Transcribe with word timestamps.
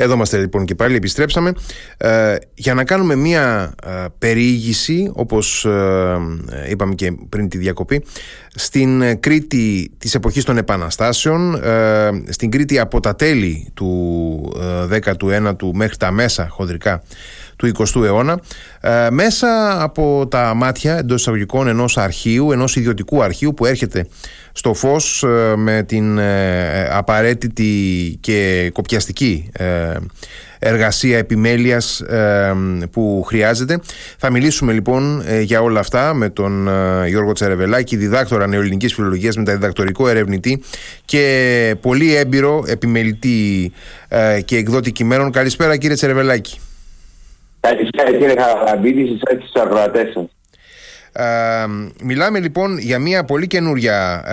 Εδώ 0.00 0.14
είμαστε 0.14 0.38
λοιπόν 0.38 0.64
και 0.64 0.74
πάλι, 0.74 0.96
επιστρέψαμε. 0.96 1.52
Ε, 1.96 2.34
για 2.54 2.74
να 2.74 2.84
κάνουμε 2.84 3.14
μία 3.14 3.74
ε, 3.84 3.90
περιήγηση, 4.18 5.10
όπως 5.14 5.64
ε, 5.64 6.70
είπαμε 6.70 6.94
και 6.94 7.12
πριν 7.28 7.48
τη 7.48 7.58
διακοπή, 7.58 8.04
στην 8.54 9.20
Κρήτη 9.20 9.90
της 9.98 10.14
εποχής 10.14 10.44
των 10.44 10.56
Επαναστάσεων, 10.56 11.54
ε, 11.54 12.10
στην 12.28 12.50
Κρήτη 12.50 12.78
από 12.78 13.00
τα 13.00 13.14
τέλη 13.14 13.68
του 13.74 14.52
19ου 14.90 15.70
μέχρι 15.72 15.96
τα 15.96 16.10
μέσα 16.10 16.48
χοντρικά 16.50 17.02
του 17.56 17.70
20ου 17.76 18.02
αιώνα 18.04 18.40
μέσα 19.10 19.82
από 19.82 20.26
τα 20.30 20.54
μάτια 20.54 20.98
εντός 20.98 21.20
εισαγωγικών 21.20 21.68
ενός 21.68 21.98
αρχείου, 21.98 22.52
ενός 22.52 22.76
ιδιωτικού 22.76 23.22
αρχείου 23.22 23.54
που 23.54 23.66
έρχεται 23.66 24.06
στο 24.58 24.74
φως 24.74 25.22
ε, 25.22 25.56
με 25.56 25.82
την 25.82 26.18
ε, 26.18 26.88
απαραίτητη 26.92 27.72
και 28.20 28.70
κοπιαστική 28.72 29.50
ε, 29.52 29.96
εργασία 30.58 31.18
επιμέλειας 31.18 32.02
που 32.90 33.22
χρειάζεται. 33.26 33.80
Θα 34.18 34.30
μιλήσουμε 34.30 34.72
λοιπόν 34.72 35.22
για 35.42 35.60
όλα 35.60 35.80
αυτά 35.80 36.14
με 36.14 36.28
τον 36.28 36.68
Γιώργο 37.06 37.32
Τσερεβελάκη, 37.32 37.96
διδάκτορα 37.96 38.46
νεοελληνικής 38.46 38.94
φιλολογίας, 38.94 39.36
μεταδιδακτορικό 39.36 40.08
ερευνητή 40.08 40.62
και 41.04 41.74
πολύ 41.80 42.16
έμπειρο 42.16 42.64
επιμελητή 42.66 43.72
και 44.44 44.56
εκδότη 44.56 44.92
κειμένων. 44.92 45.30
Καλησπέρα 45.30 45.76
κύριε 45.76 45.96
Τσερεβελάκη. 45.96 46.58
Καλησπέρα 47.60 48.10
κύριε 48.10 48.34
Χαραμπίδη, 48.38 49.18
σας 49.24 49.38
τους 49.38 49.62
ακροατές 49.62 50.12
σας. 50.12 50.37
Ε, 51.18 51.66
μιλάμε 52.02 52.40
λοιπόν 52.40 52.78
για 52.78 52.98
μια 52.98 53.24
πολύ 53.24 53.46
καινούρια 53.46 54.24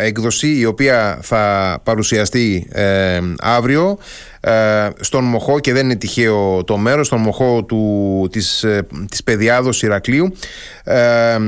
ε, 0.00 0.06
έκδοση 0.06 0.58
η 0.58 0.64
οποία 0.64 1.18
θα 1.22 1.78
παρουσιαστεί 1.84 2.66
ε, 2.72 3.20
αύριο 3.38 3.98
ε, 4.42 4.88
στον 5.00 5.24
Μοχό 5.24 5.60
και 5.60 5.72
δεν 5.72 5.84
είναι 5.84 5.96
τυχαίο 5.96 6.64
το 6.64 6.76
μέρος 6.76 7.06
στον 7.06 7.20
Μοχό 7.20 7.64
του, 7.64 8.28
της, 8.32 8.64
ε, 8.64 8.86
της 9.10 9.22
Παιδιάδος 9.22 9.82
Ηρακλείου 9.82 10.34
ε, 10.84 11.38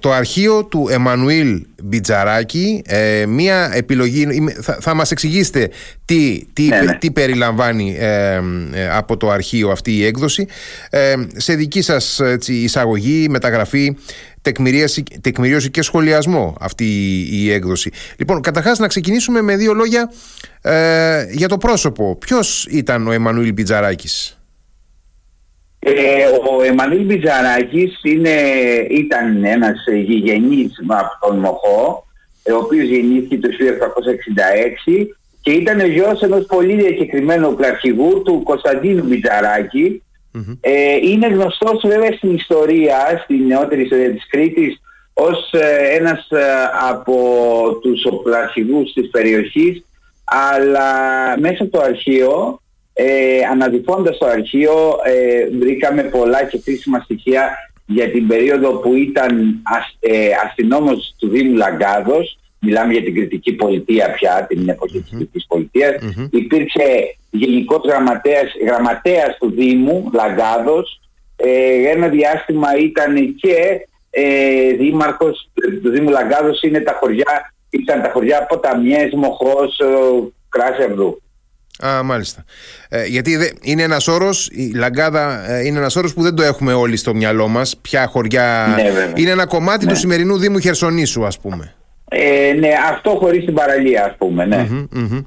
το 0.00 0.12
αρχείο 0.12 0.64
του 0.64 0.88
Εμμανουήλ 0.90 1.66
Μπιτζαράκη 1.82 2.82
μια 3.28 3.70
επιλογή 3.74 4.48
θα, 4.60 4.78
θα 4.80 4.94
μας 4.94 5.10
εξηγήσετε 5.10 5.70
τι, 6.04 6.44
τι, 6.52 6.62
ναι, 6.62 6.80
ναι. 6.80 6.96
τι 7.00 7.10
περιλαμβάνει 7.10 7.96
από 8.92 9.16
το 9.16 9.30
αρχείο 9.30 9.70
αυτή 9.70 9.92
η 9.96 10.04
έκδοση 10.04 10.46
σε 11.36 11.54
δική 11.54 11.82
σας 11.82 12.20
έτσι, 12.20 12.54
εισαγωγή, 12.54 13.26
μεταγραφή 13.28 13.96
τεκμηρίωση, 14.42 15.02
τεκμηρίωση 15.20 15.70
και 15.70 15.82
σχολιασμό 15.82 16.56
αυτή 16.60 16.84
η, 17.30 17.52
έκδοση. 17.52 17.90
Λοιπόν, 18.18 18.40
καταρχάς 18.40 18.78
να 18.78 18.86
ξεκινήσουμε 18.86 19.40
με 19.40 19.56
δύο 19.56 19.72
λόγια 19.72 20.12
ε, 20.62 21.24
για 21.30 21.48
το 21.48 21.58
πρόσωπο. 21.58 22.16
Ποιος 22.16 22.66
ήταν 22.70 23.06
ο 23.06 23.12
Εμμανουήλ 23.12 23.52
Μπιτζαράκης; 23.52 24.40
Ε, 25.78 25.92
ο 26.56 26.62
Εμμανουήλ 26.62 27.04
Μπιτζαράκης 27.04 28.00
είναι, 28.02 28.30
ήταν 28.90 29.44
ένας 29.44 29.84
γηγενής 30.04 30.72
από 30.86 31.26
τον 31.26 31.38
Μοχό, 31.38 32.06
ο 32.52 32.56
οποίος 32.56 32.88
γεννήθηκε 32.88 33.38
το 33.38 33.48
1866 33.48 35.06
και 35.42 35.50
ήταν 35.50 35.80
ο 35.80 35.86
γιος 35.86 36.22
ενός 36.22 36.46
πολύ 36.46 36.74
διακεκριμένου 36.74 37.54
πλαρχηγού 37.54 38.22
του 38.24 38.42
Κωνσταντίνου 38.42 39.04
Μπιτζαράκη, 39.04 40.02
ε, 40.60 40.96
είναι 40.96 41.26
γνωστός 41.26 41.82
βέβαια 41.86 42.12
στην 42.12 42.34
ιστορία, 42.34 43.22
στην 43.24 43.46
νεότερη 43.46 43.82
ιστορία 43.82 44.12
της 44.12 44.26
Κρήτης 44.28 44.80
ως 45.12 45.52
ε, 45.52 45.96
ένας 45.96 46.30
ε, 46.30 46.42
από 46.90 47.14
τους 47.82 48.04
οπλαρχηγούς 48.04 48.92
της 48.92 49.10
περιοχής 49.10 49.84
αλλά 50.24 50.88
μέσα 51.38 51.62
από 51.62 51.72
το 51.72 51.80
αρχείο, 51.80 52.60
ε, 52.92 53.44
αναδειφώντας 53.50 54.18
το 54.18 54.26
αρχείο 54.26 54.98
ε, 55.04 55.56
βρήκαμε 55.58 56.02
πολλά 56.02 56.44
και 56.44 56.60
χρήσιμα 56.64 57.00
στοιχεία 57.00 57.50
για 57.86 58.10
την 58.10 58.26
περίοδο 58.26 58.70
που 58.72 58.94
ήταν 58.94 59.62
αστυνόμος 60.44 61.14
του 61.18 61.28
Δήμου 61.28 61.56
Λαγκάδος 61.56 62.38
μιλάμε 62.62 62.92
για 62.92 63.02
την 63.02 63.14
κριτική 63.14 63.52
πολιτεία 63.52 64.12
πια, 64.12 64.46
την 64.48 64.68
εποχή 64.68 65.00
της 65.00 65.10
κριτικής 65.10 65.46
πολιτείας. 65.46 65.94
Υπήρξε 66.30 67.16
γενικός 67.30 67.80
γραμματέας, 67.86 68.52
γραμματέας 68.66 69.36
του 69.38 69.50
Δήμου, 69.50 70.10
Λαγκάδος. 70.12 71.00
Ε, 71.36 71.90
ένα 71.90 72.08
διάστημα 72.08 72.68
ήταν 72.78 73.34
και 73.34 73.56
ε, 74.10 74.72
δήμαρχος 74.72 75.50
του 75.82 75.90
Δήμου 75.90 76.10
Λαγκάδος, 76.10 76.62
είναι 76.62 76.80
τα 76.80 76.96
χωριά, 77.00 77.54
ήταν 77.70 78.02
τα 78.02 78.10
χωριά 78.12 78.46
Ποταμιές, 78.46 79.12
Μοχός, 79.12 79.80
Κράσερδου. 80.48 81.22
Α, 81.86 82.02
μάλιστα. 82.02 82.44
Ε, 82.88 83.04
γιατί 83.04 83.36
δε, 83.36 83.48
είναι 83.62 83.82
ένας 83.82 84.08
όρος, 84.08 84.48
η 84.52 84.72
Λαγκάδα 84.74 85.50
ε, 85.50 85.66
είναι 85.66 85.78
ένας 85.78 85.96
όρος 85.96 86.14
που 86.14 86.22
δεν 86.22 86.34
το 86.34 86.42
έχουμε 86.42 86.72
όλοι 86.72 86.96
στο 86.96 87.14
μυαλό 87.14 87.48
μας. 87.48 87.76
Ποια 87.76 88.06
χωριά... 88.06 88.74
Ναι, 88.76 89.12
είναι 89.14 89.30
ένα 89.30 89.46
κομμάτι 89.46 89.84
του 89.84 89.92
ναι. 89.92 89.98
σημερινού 89.98 90.38
Δήμου 90.38 90.58
Χερσονήσου, 90.58 91.26
ας 91.26 91.38
πούμε. 91.40 91.74
Ε, 92.14 92.52
ναι, 92.52 92.68
αυτό 92.90 93.10
χωρίς 93.10 93.44
την 93.44 93.54
παραλία 93.54 94.04
ας 94.04 94.14
πούμε, 94.18 94.44
ναι. 94.44 94.68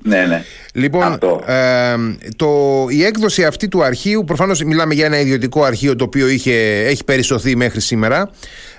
ναι, 0.01 0.25
ναι. 0.25 0.44
Λοιπόν, 0.73 1.19
ε, 1.46 1.96
το, 2.35 2.47
η 2.90 3.03
έκδοση 3.03 3.46
αυτή 3.46 3.68
του 3.68 3.84
αρχείου, 3.84 4.23
προφανώς 4.23 4.63
μιλάμε 4.63 4.94
για 4.94 5.06
ένα 5.06 5.19
ιδιωτικό 5.19 5.63
αρχείο 5.63 5.96
το 5.96 6.03
οποίο 6.03 6.28
είχε, 6.28 6.84
έχει 6.85 7.03
περισσωθεί 7.03 7.56
μέχρι 7.56 7.81
σήμερα 7.81 8.29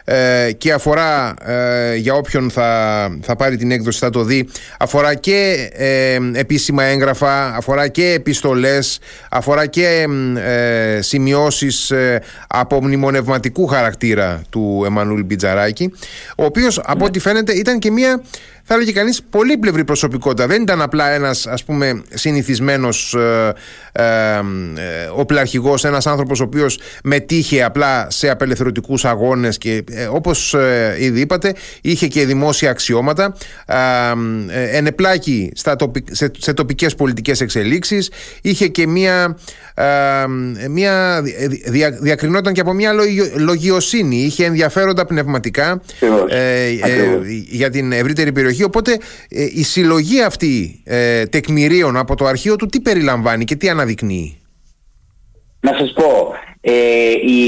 ε, 0.08 0.52
και 0.52 0.72
αφορά 0.72 1.34
ε, 1.44 1.94
για 1.96 2.14
όποιον 2.14 2.50
θα, 2.50 3.18
θα 3.22 3.36
πάρει 3.36 3.56
την 3.56 3.70
έκδοση 3.70 3.98
θα 3.98 4.10
το 4.10 4.22
δει 4.22 4.48
αφορά 4.78 5.14
και 5.14 5.70
ε, 5.72 6.18
επίσημα 6.32 6.84
έγγραφα 6.84 7.54
αφορά 7.56 7.88
και 7.88 8.12
επιστολές 8.12 8.98
αφορά 9.30 9.66
και 9.66 10.06
ε, 10.36 11.02
σημειώσεις 11.02 11.90
ε, 11.90 12.22
από 12.46 12.82
μνημονευματικού 12.82 13.66
χαρακτήρα 13.66 14.42
του 14.50 14.82
Εμμανούλ 14.86 15.22
Μπιτζαράκη 15.22 15.92
ο 16.36 16.44
οποίος 16.44 16.80
από 16.84 17.04
ό,τι 17.04 17.18
φαίνεται 17.18 17.52
ήταν 17.52 17.78
και 17.78 17.90
μια 17.96 18.22
θα 18.68 18.74
έλεγε 18.74 18.92
κανείς 18.92 19.22
πολύπλευρη 19.30 19.84
προσωπικότητα. 19.84 20.46
Δεν 20.46 20.62
ήταν 20.62 20.82
απλά 20.82 21.10
ένας 21.10 21.46
ας 21.46 21.64
πούμε 21.64 22.02
συνηθισμένος 22.14 23.14
ε, 23.14 23.52
ε, 23.92 24.02
ε, 24.02 24.40
οπλαρχηγός, 25.14 25.84
ένας 25.84 26.06
άνθρωπος 26.06 26.40
ο 26.40 26.44
οποίος 26.44 26.78
μετήχε 27.04 27.64
απλά 27.64 28.10
σε 28.10 28.30
απελευθερωτικούς 28.30 29.04
αγώνες 29.04 29.58
και 29.58 29.84
ε, 29.90 30.04
όπως 30.06 30.54
ε, 30.54 30.96
ήδη 30.98 31.20
είπατε, 31.20 31.54
είχε 31.80 32.06
και 32.06 32.26
δημόσια 32.26 32.70
αξιώματα. 32.70 33.36
Ε, 33.66 34.76
ενεπλάκη 34.76 35.52
στα 35.54 35.76
σε, 36.10 36.30
σε 36.38 36.52
τοπικές 36.52 36.94
πολιτικές 36.94 37.40
εξελίξεις. 37.40 38.10
Είχε 38.42 38.68
και 38.68 38.86
μία 38.86 39.36
μια 40.70 41.22
δια, 41.66 41.90
διακρινόταν 41.90 42.52
και 42.52 42.60
από 42.60 42.72
μια 42.72 42.92
λογιοσύνη. 43.36 44.16
Είχε 44.16 44.44
ενδιαφέροντα 44.44 45.06
πνευματικά 45.06 45.80
ε, 46.28 46.64
ε, 46.64 47.18
για 47.48 47.70
την 47.70 47.92
ευρύτερη 47.92 48.32
περιοχή. 48.32 48.55
Οπότε 48.64 48.98
ε, 49.28 49.44
η 49.54 49.62
συλλογή 49.62 50.22
αυτή 50.22 50.82
τεκμηρίων 51.30 51.96
από 51.96 52.16
το 52.16 52.24
αρχείο 52.24 52.56
του 52.56 52.66
τι 52.66 52.80
περιλαμβάνει 52.80 53.44
και 53.44 53.56
τι 53.56 53.68
αναδεικνύει; 53.68 54.40
Να 55.60 55.72
σας 55.78 55.92
πω, 55.92 56.34
η, 57.22 57.40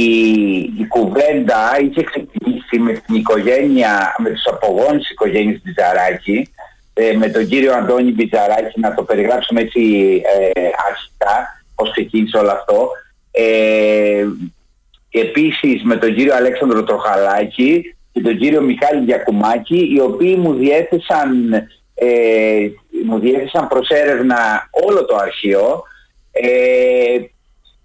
η 0.58 0.86
κουβέντα 0.88 1.78
είχε 1.82 2.02
ξεκινήσει 2.02 2.78
με 2.78 2.92
την 2.92 3.14
οικογένεια, 3.14 4.14
με 4.18 4.30
τους 4.30 4.46
απογόνους 4.46 5.02
της 5.02 5.10
οικογένειας 5.10 5.60
Μπιζαράκη, 5.64 6.48
με 7.18 7.28
τον 7.28 7.46
κύριο 7.46 7.72
Αντώνη 7.74 8.12
Μπιζαράκη, 8.12 8.80
να 8.80 8.94
το 8.94 9.02
περιγράψουμε 9.02 9.60
έτσι 9.60 9.80
αρχικά, 10.88 11.62
πώς 11.74 11.90
ξεκίνησε 11.90 12.36
όλο 12.36 12.50
αυτό. 12.50 12.90
Ε, 13.30 14.26
επίσης 15.10 15.82
με 15.82 15.96
τον 15.96 16.14
κύριο 16.14 16.34
Αλέξανδρο 16.34 16.84
Τροχαλάκη 16.84 17.96
και 18.18 18.24
τον 18.24 18.38
κύριο 18.38 18.60
Μιχάλη 18.60 19.04
Γιακουμάκη 19.04 19.88
οι 19.94 20.00
οποίοι 20.00 20.36
μου 20.38 20.54
διέθεσαν, 20.54 21.52
ε, 21.94 22.68
μου 23.04 23.18
διέθεσαν 23.18 23.68
προς 23.68 23.88
έρευνα 23.88 24.68
όλο 24.70 25.04
το 25.04 25.16
αρχείο. 25.16 25.82
Ε, 26.30 27.18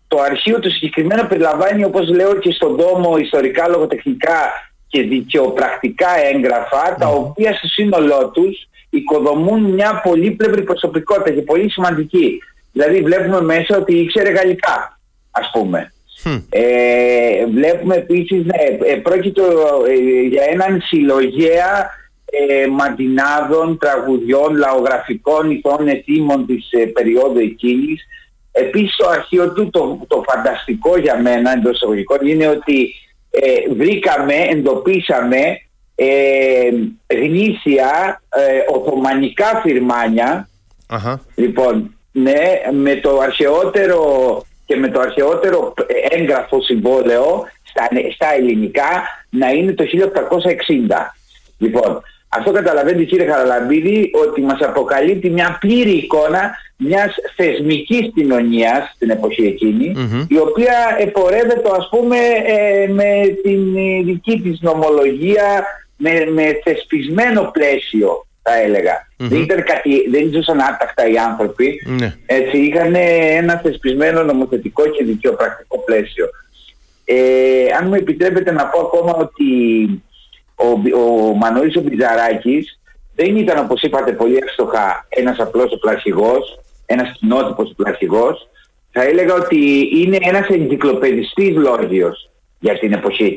το 0.07 0.21
αρχείο 0.21 0.59
του 0.59 0.71
συγκεκριμένα 0.71 1.27
περιλαμβάνει 1.27 1.83
όπως 1.83 2.09
λέω 2.09 2.35
και 2.35 2.51
στον 2.51 2.77
τόμο 2.77 3.17
ιστορικά, 3.17 3.67
λογοτεχνικά 3.67 4.51
και 4.87 5.01
δικαιοπρακτικά 5.01 6.09
έγγραφα 6.33 6.95
τα 6.99 7.07
οποία 7.07 7.53
στο 7.53 7.67
σύνολό 7.67 8.31
τους 8.33 8.67
οικοδομούν 8.89 9.61
μια 9.61 10.01
πολύπλευρη 10.03 10.61
προσωπικότητα 10.61 11.31
και 11.31 11.41
πολύ 11.41 11.69
σημαντική. 11.71 12.39
Δηλαδή 12.71 13.01
βλέπουμε 13.01 13.41
μέσα 13.41 13.77
ότι 13.77 13.95
ήξερε 13.95 14.29
γαλλικά, 14.29 14.99
ας 15.31 15.49
πούμε. 15.53 15.93
Ε, 16.49 17.45
βλέπουμε 17.45 17.95
επίσης, 17.95 18.45
ναι, 18.45 18.87
ε, 18.87 18.95
πρόκειται 18.95 19.41
ε, 19.41 20.27
για 20.27 20.43
έναν 20.51 20.81
συλλογέα 20.81 21.89
ε, 22.25 22.67
μαντινάδων, 22.67 23.77
τραγουδιών, 23.77 24.55
λαογραφικών 24.55 25.51
ηθών 25.51 25.87
εθήμων 25.87 26.45
της 26.45 26.71
ε, 26.71 26.85
περίοδου 26.85 27.39
εκείνης. 27.39 28.01
Επίσης 28.51 28.95
το 28.95 29.07
αρχείο 29.07 29.51
του, 29.53 29.69
το, 29.69 29.99
το 30.07 30.23
φανταστικό 30.27 30.97
για 30.97 31.21
μένα 31.21 31.51
εντός 31.51 31.75
εισαγωγικών 31.75 32.27
είναι 32.27 32.47
ότι 32.47 32.93
βρήκαμε, 33.75 34.33
εντοπίσαμε 34.49 35.57
γνήσια 37.07 38.21
οθωμανικά 38.73 39.61
φυρμάνια. 39.63 40.49
Λοιπόν, 41.35 41.95
ναι, 42.11 42.39
με 42.71 42.95
το 42.95 43.19
αρχαιότερο 43.19 44.01
και 44.73 44.79
με 44.79 44.87
το 44.87 44.99
αρχαιότερο 44.99 45.73
έγγραφο 46.09 46.61
συμβόλαιο 46.61 47.47
στα, 47.63 47.87
στα 48.13 48.33
ελληνικά 48.37 49.03
να 49.29 49.49
είναι 49.49 49.71
το 49.73 49.83
1860. 49.83 49.87
Λοιπόν, 51.57 52.01
αυτό 52.29 52.51
καταλαβαίνει 52.51 53.05
κύριε 53.05 53.29
Χαραλαμπίδη 53.29 54.11
ότι 54.27 54.41
μας 54.41 54.59
αποκαλύπτει 54.61 55.29
μια 55.29 55.57
πλήρη 55.59 55.91
εικόνα 55.91 56.51
μιας 56.77 57.15
θεσμικής 57.35 58.11
κοινωνίας 58.13 58.91
στην 58.95 59.09
εποχή 59.09 59.57
η 60.27 60.37
οποία 60.37 60.95
επορεύεται 60.99 61.69
ας 61.77 61.87
πούμε 61.91 62.17
ε, 62.45 62.87
με 62.87 63.11
την 63.43 63.73
δική 64.05 64.41
της 64.41 64.59
νομολογία 64.61 65.65
με, 65.97 66.25
με 66.33 66.59
θεσπισμένο 66.63 67.49
πλαίσιο 67.53 68.25
θα 68.43 68.61
ελεγα 68.61 69.07
Δεν, 69.17 69.41
ήταν 69.41 69.63
κάτι, 69.63 70.09
δεν 70.09 70.31
ζούσαν 70.33 70.61
άτακτα 70.61 71.07
οι 71.07 71.17
άνθρωποι. 71.17 71.81
Ναι. 71.85 72.13
Έτσι, 72.25 72.57
είχαν 72.57 72.95
ένα 73.37 73.59
θεσπισμένο 73.63 74.23
νομοθετικό 74.23 74.87
και 74.87 75.03
δικαιοπρακτικό 75.03 75.79
πλαίσιο. 75.79 76.29
Ε, 77.05 77.65
αν 77.79 77.87
μου 77.87 77.93
επιτρέπετε 77.93 78.51
να 78.51 78.65
πω 78.65 78.79
ακόμα 78.79 79.13
ότι 79.13 79.43
ο, 80.55 80.99
ο 80.99 81.33
Μανώλης 81.33 81.75
ο 81.75 81.81
Μπιτζαράκης 81.81 82.79
δεν 83.15 83.35
ήταν 83.35 83.57
όπως 83.57 83.81
είπατε 83.81 84.11
πολύ 84.11 84.35
εύστοχα 84.43 85.05
ένας 85.09 85.39
απλός 85.39 85.71
ο 85.71 85.77
πλασιγός, 85.77 86.59
ένας 86.85 87.17
κοινότυπος 87.19 87.73
πλασιγός. 87.75 88.47
Θα 88.91 89.03
έλεγα 89.03 89.33
ότι 89.33 89.89
είναι 89.95 90.17
ένας 90.21 90.47
εγκυκλοπαιδιστής 90.47 91.55
λόγιος 91.55 92.29
για 92.59 92.79
την 92.79 92.93
εποχή 92.93 93.35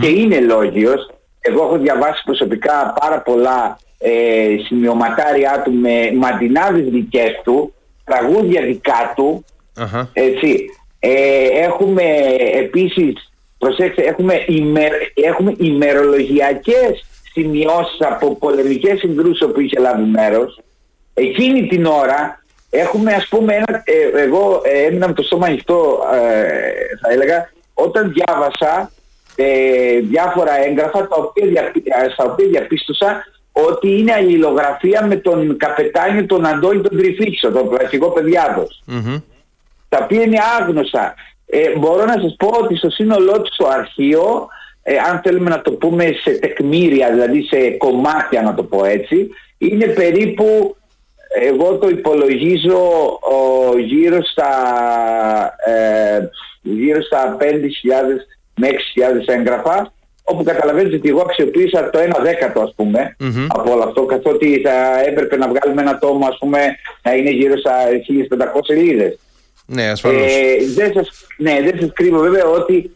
και 0.00 0.06
είναι 0.06 0.40
λόγιος. 0.40 1.10
Εγώ 1.40 1.64
έχω 1.64 1.78
διαβάσει 1.78 2.22
προσωπικά 2.24 2.94
πάρα 3.00 3.20
πολλά 3.20 3.78
ε, 3.98 4.46
σημειωματάρια 4.66 5.62
του 5.64 5.72
με 5.72 6.12
μαντινάδες 6.14 6.84
δικές 6.88 7.40
του, 7.44 7.74
τραγούδια 8.04 8.62
δικά 8.62 9.12
του, 9.16 9.44
έτσι. 10.12 10.64
Ε, 10.98 11.46
έχουμε 11.62 12.02
επίσης, 12.54 13.32
προσέξτε, 13.58 14.02
έχουμε, 14.02 14.44
ημερ, 14.46 14.92
έχουμε 15.14 15.54
ημερολογιακές 15.58 17.06
σημειώσεις 17.32 18.00
από 18.00 18.36
πολεμικές 18.36 18.98
συγκρούσεις 18.98 19.42
όπου 19.42 19.60
είχε 19.60 19.78
λάβει 19.78 20.02
μέρος. 20.02 20.60
Εκείνη 21.14 21.66
την 21.66 21.86
ώρα 21.86 22.44
έχουμε 22.70 23.12
ας 23.12 23.28
πούμε 23.28 23.54
ένα, 23.54 23.82
ε, 23.84 24.22
εγώ 24.22 24.60
ε, 24.64 24.82
έμεινα 24.82 25.06
με 25.08 25.12
το 25.14 25.22
στόμα 25.22 25.46
ανοιχτό 25.46 26.02
ε, 26.12 26.38
θα 27.02 27.12
έλεγα, 27.12 27.50
όταν 27.74 28.12
διάβασα 28.12 28.90
ε, 29.36 29.98
διάφορα 29.98 30.64
έγγραφα 30.64 31.08
τα 31.08 31.16
οποία, 31.16 31.72
στα 32.12 32.24
οποία 32.24 32.46
διαπίστωσα 32.46 33.24
ότι 33.64 33.98
είναι 33.98 34.12
αλληλογραφία 34.12 35.06
με 35.06 35.16
τον 35.16 35.56
καπετάνιο 35.56 36.26
τον 36.26 36.46
Αντώνη 36.46 36.80
τον 36.80 36.98
Τριφίξο, 36.98 37.52
τον 37.52 37.68
πλασικό 37.68 38.12
τα 39.88 39.98
οποία 40.02 40.22
είναι 40.22 40.38
άγνωστα. 40.60 41.14
Ε, 41.46 41.78
μπορώ 41.78 42.04
να 42.04 42.12
σας 42.12 42.34
πω 42.38 42.50
ότι 42.62 42.76
στο 42.76 42.90
σύνολό 42.90 43.40
του 43.42 43.52
στο 43.52 43.66
αρχείο, 43.66 44.48
ε, 44.82 44.96
αν 44.96 45.20
θέλουμε 45.24 45.50
να 45.50 45.62
το 45.62 45.72
πούμε 45.72 46.04
σε 46.04 46.30
τεκμήρια, 46.30 47.10
δηλαδή 47.10 47.42
σε 47.42 47.70
κομμάτια 47.70 48.42
να 48.42 48.54
το 48.54 48.62
πω 48.62 48.84
έτσι, 48.84 49.28
είναι 49.58 49.86
περίπου, 49.86 50.76
εγώ 51.42 51.76
το 51.76 51.88
υπολογίζω 51.88 52.78
ο, 53.06 53.78
γύρω 53.78 54.22
στα, 54.22 54.52
ε, 55.64 56.28
γύρω 56.62 57.02
στα 57.02 57.36
5.000 57.40 57.44
με 58.54 58.68
6.000 58.68 59.34
έγγραφα 59.34 59.92
όπου 60.28 60.42
καταλαβαίνετε 60.42 60.96
ότι 60.96 61.08
εγώ 61.08 61.20
αξιοποίησα 61.20 61.90
το 61.90 61.98
1 61.98 62.22
δέκατο 62.22 62.60
ας 62.60 62.72
πουμε 62.76 63.16
από 63.48 63.72
όλο 63.72 63.82
αυτό 63.82 64.04
καθότι 64.04 64.60
θα 64.64 65.00
έπρεπε 65.06 65.36
να 65.36 65.48
βγάλουμε 65.48 65.82
ένα 65.82 65.98
τόμο 65.98 66.26
ας 66.26 66.38
πούμε 66.38 66.58
να 67.02 67.14
είναι 67.14 67.30
γύρω 67.30 67.58
στα 67.58 67.72
1500 68.38 68.60
σελίδες. 68.66 69.18
Ναι, 69.66 69.88
ασφαλώς. 69.88 70.32
Ε, 70.34 70.56
δεν 70.74 70.92
σας, 70.92 71.26
ναι, 71.36 71.60
δεν 71.62 71.78
σας 71.80 71.90
κρύβω 71.92 72.18
βέβαια 72.18 72.44
ότι 72.44 72.90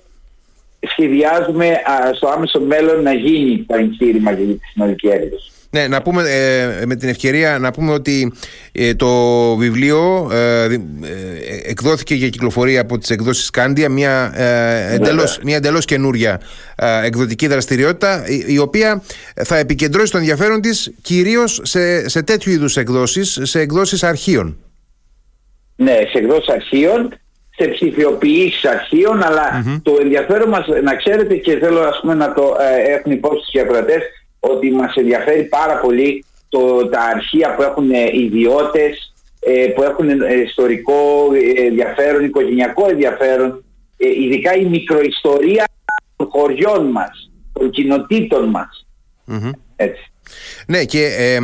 σχεδιάζουμε 0.81 1.77
στο 2.15 2.29
άμεσο 2.29 2.61
μέλλον 2.61 3.03
να 3.03 3.13
γίνει 3.13 3.65
το 3.67 3.77
εγχείρημα 3.77 4.33
για 4.33 4.47
τη 4.55 4.59
συνολική 4.73 5.09
έκδοση. 5.09 5.51
Ναι, 5.73 5.89
να 5.89 6.03
πούμε 6.03 6.23
ε, 6.23 6.87
με 6.87 6.97
την 6.97 7.09
ευκαιρία 7.09 7.59
να 7.59 7.71
πούμε 7.71 7.93
ότι 7.93 8.33
ε, 8.73 8.95
το 8.95 9.07
βιβλίο 9.57 10.31
ε, 10.33 10.67
εκδόθηκε 11.65 12.15
για 12.15 12.29
κυκλοφορία 12.29 12.81
από 12.81 12.99
τις 12.99 13.11
εκδόσεις 13.11 13.51
Κάντια 13.51 13.89
μια, 13.89 14.33
εντελώς, 14.93 15.41
μια 15.43 15.57
εντελώς 15.57 15.85
καινούρια 15.85 16.41
εκδοτική 17.05 17.47
δραστηριότητα 17.47 18.25
η, 18.47 18.59
οποία 18.59 19.03
θα 19.35 19.57
επικεντρώσει 19.57 20.13
τον 20.13 20.21
ενδιαφέρον 20.21 20.61
της 20.61 20.93
κυρίως 21.03 21.61
σε, 21.63 22.09
σε 22.09 22.23
τέτοιου 22.23 22.53
είδους 22.53 22.77
εκδόσεις, 22.77 23.39
σε 23.43 23.61
εκδόσεις 23.61 24.03
αρχείων. 24.03 24.59
Ναι, 25.77 25.97
σε 26.13 26.19
εκδόσεις 26.19 26.49
αρχείων 26.49 27.15
σε 27.61 27.67
ψηφιοποιήσεις 27.69 28.65
αρχείων 28.65 29.23
το 29.83 29.97
ενδιαφέρον 30.01 30.49
μας 30.49 30.67
να 30.83 30.95
ξέρετε 30.97 31.35
και 31.35 31.59
θέλω 31.59 31.81
ας 31.81 31.99
πούμε 32.01 32.15
να 32.15 32.33
το 32.33 32.57
ε, 32.61 32.93
έχουν 32.93 33.13
υπόψη 33.13 33.59
οι 33.59 33.61
ακροατές 33.61 34.03
ότι 34.41 34.71
μας 34.71 34.95
ενδιαφέρει 34.95 35.45
πάρα 35.45 35.81
πολύ 35.81 36.25
το, 36.49 36.89
τα 36.89 37.01
αρχεία 37.01 37.55
που 37.55 37.63
έχουν 37.63 37.91
ε, 37.91 38.11
ιδιώτες, 38.13 39.13
ε, 39.41 39.67
που 39.67 39.83
έχουν 39.83 40.09
ε, 40.09 40.41
ιστορικό 40.41 41.29
ενδιαφέρον, 41.57 42.25
οικογενειακό 42.25 42.89
ενδιαφέρον, 42.89 43.65
ειδικά 43.97 44.55
η 44.55 44.65
μικροϊστορία 44.65 45.65
των 46.17 46.29
χωριών 46.31 46.91
μας, 46.91 47.31
των 47.53 47.71
κοινοτήτων 47.71 48.49
μας. 48.49 48.87
Έτσι. 49.77 50.13
Ναι 50.67 50.85
και 50.85 51.05
ε, 51.05 51.39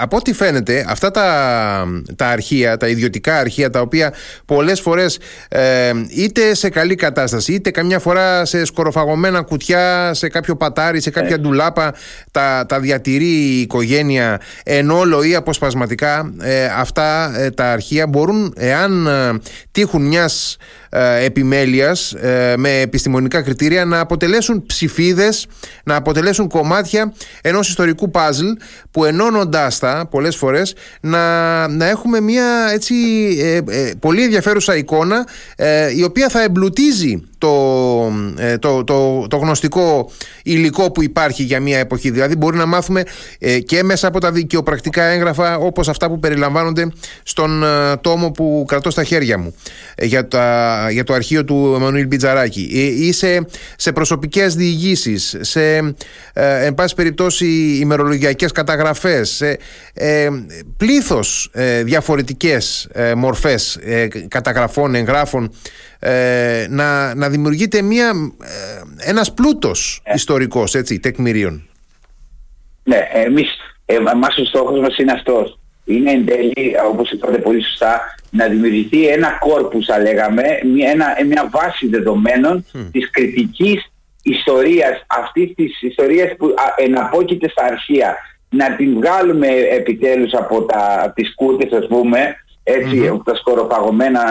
από 0.00 0.16
ό,τι 0.16 0.32
φαίνεται 0.32 0.84
αυτά 0.88 1.10
τα, 1.10 1.86
τα 2.16 2.26
αρχεία, 2.26 2.76
τα 2.76 2.88
ιδιωτικά 2.88 3.36
αρχεία 3.38 3.70
τα 3.70 3.80
οποία 3.80 4.14
πολλές 4.44 4.80
φορές 4.80 5.18
ε, 5.48 5.90
είτε 6.08 6.54
σε 6.54 6.68
καλή 6.68 6.94
κατάσταση 6.94 7.52
είτε 7.52 7.70
καμιά 7.70 7.98
φορά 7.98 8.44
σε 8.44 8.64
σκοροφαγωμένα 8.64 9.40
κουτιά, 9.42 10.14
σε 10.14 10.28
κάποιο 10.28 10.56
πατάρι, 10.56 11.00
σε 11.00 11.10
κάποια 11.10 11.36
ναι. 11.36 11.42
ντουλάπα 11.42 11.94
τα, 12.30 12.66
τα 12.68 12.80
διατηρεί 12.80 13.24
η 13.24 13.60
οικογένεια 13.60 14.40
εν 14.64 14.90
όλο 14.90 15.22
ή 15.22 15.34
αποσπασματικά 15.34 16.32
ε, 16.40 16.64
αυτά 16.64 17.32
ε, 17.38 17.50
τα 17.50 17.72
αρχεία 17.72 18.06
μπορούν 18.06 18.54
εάν 18.56 19.08
τύχουν 19.70 20.06
μιας 20.06 20.56
ε, 20.90 21.24
επιμέλειας 21.24 22.12
ε, 22.12 22.54
με 22.56 22.80
επιστημονικά 22.80 23.42
κριτήρια 23.42 23.84
να 23.84 24.00
αποτελέσουν 24.00 24.66
ψηφίδες, 24.66 25.46
να 25.84 25.94
αποτελέσουν 25.96 26.48
κομμάτια 26.48 27.12
ενός 27.42 27.68
ιστορικού 27.68 28.10
παζλ 28.28 28.46
που 28.90 29.04
ενώνοντάς 29.04 29.78
τα 29.78 30.06
πολλές 30.10 30.36
φορές 30.36 30.74
να, 31.00 31.68
να 31.68 31.88
έχουμε 31.88 32.20
μια 32.20 32.70
έτσι 32.72 32.94
ε, 33.68 33.90
πολύ 34.00 34.22
ενδιαφέρουσα 34.22 34.76
εικόνα 34.76 35.26
η 35.96 36.02
οποία 36.02 36.28
θα 36.28 36.42
εμπλουτίζει 36.42 37.22
το, 37.38 37.48
ε, 37.48 37.77
το, 38.58 38.84
το, 38.84 39.26
το 39.28 39.36
γνωστικό 39.36 40.10
υλικό 40.42 40.90
που 40.90 41.02
υπάρχει 41.02 41.42
για 41.42 41.60
μια 41.60 41.78
εποχή. 41.78 42.10
Δηλαδή 42.10 42.36
μπορεί 42.36 42.56
να 42.56 42.66
μάθουμε 42.66 43.02
ε, 43.38 43.58
και 43.58 43.82
μέσα 43.82 44.06
από 44.06 44.20
τα 44.20 44.32
δικαιοπρακτικά 44.32 45.04
έγγραφα 45.04 45.56
όπως 45.56 45.88
αυτά 45.88 46.08
που 46.08 46.18
περιλαμβάνονται 46.18 46.92
στον 47.22 47.62
ε, 47.62 47.96
τόμο 48.00 48.30
που 48.30 48.64
κρατώ 48.68 48.90
στα 48.90 49.04
χέρια 49.04 49.38
μου 49.38 49.54
για, 49.98 50.28
τα, 50.28 50.86
για 50.90 51.04
το 51.04 51.12
αρχείο 51.12 51.44
του 51.44 51.72
Εμμανουήλ 51.76 52.06
Μπιτζαράκη 52.06 52.60
ή 52.98 53.12
σε, 53.12 53.46
σε 53.76 53.92
προσωπικές 53.92 54.54
διηγήσεις, 54.54 55.36
σε 55.40 55.76
εν 56.32 56.74
πάση 56.74 56.94
περιπτώσει 56.94 57.46
ημερολογιακές 57.80 58.52
καταγραφές, 58.52 59.30
σε 59.30 59.58
πλήθος 60.76 61.50
διαφορετικές 61.84 62.88
μορφές 63.16 63.78
καταγραφών, 64.28 64.94
εγγράφων 64.94 65.50
ε, 66.00 66.66
να, 66.70 67.14
να 67.14 67.28
δημιουργείται 67.28 67.82
μια, 67.82 68.12
ε, 68.42 69.10
ένας 69.10 69.32
πλούτος 69.32 70.00
ε. 70.04 70.14
ιστορικός, 70.14 70.74
έτσι, 70.74 71.00
τεκμηρίων. 71.00 71.68
Ναι, 72.84 73.08
εμείς, 73.12 73.48
ε, 73.86 73.94
εμάς 73.94 74.36
ο 74.36 74.44
στόχος 74.44 74.80
μας 74.80 74.98
είναι 74.98 75.12
αυτός. 75.12 75.58
Είναι 75.84 76.10
εν 76.10 76.26
τέλει, 76.26 76.74
όπως 76.88 77.10
είπατε 77.10 77.38
πολύ 77.38 77.62
σωστά, 77.62 78.00
να 78.30 78.46
δημιουργηθεί 78.46 79.06
ένα 79.06 79.30
κόρπους, 79.38 79.86
θα 79.86 79.98
λέγαμε, 79.98 80.42
μια, 80.74 80.90
ένα, 80.90 81.06
μια 81.26 81.48
βάση 81.50 81.88
δεδομένων 81.88 82.64
mm. 82.72 82.88
της 82.92 83.10
κριτικής 83.10 83.92
ιστορίας, 84.22 85.04
αυτής 85.06 85.54
της 85.54 85.82
ιστορίας 85.82 86.36
που 86.36 86.54
εναπόκειται 86.76 87.48
στα 87.48 87.64
αρχεία. 87.64 88.16
Να 88.50 88.76
την 88.76 88.94
βγάλουμε 88.94 89.46
επιτέλους 89.48 90.32
από, 90.32 90.62
τα, 90.62 91.00
από 91.02 91.14
τις 91.14 91.34
κούτες, 91.34 91.72
ας 91.72 91.86
πούμε, 91.86 92.36
έτσι, 92.62 93.08
από 93.08 93.24
τα 93.24 93.34
σκοροπαγωμένα 93.34 94.22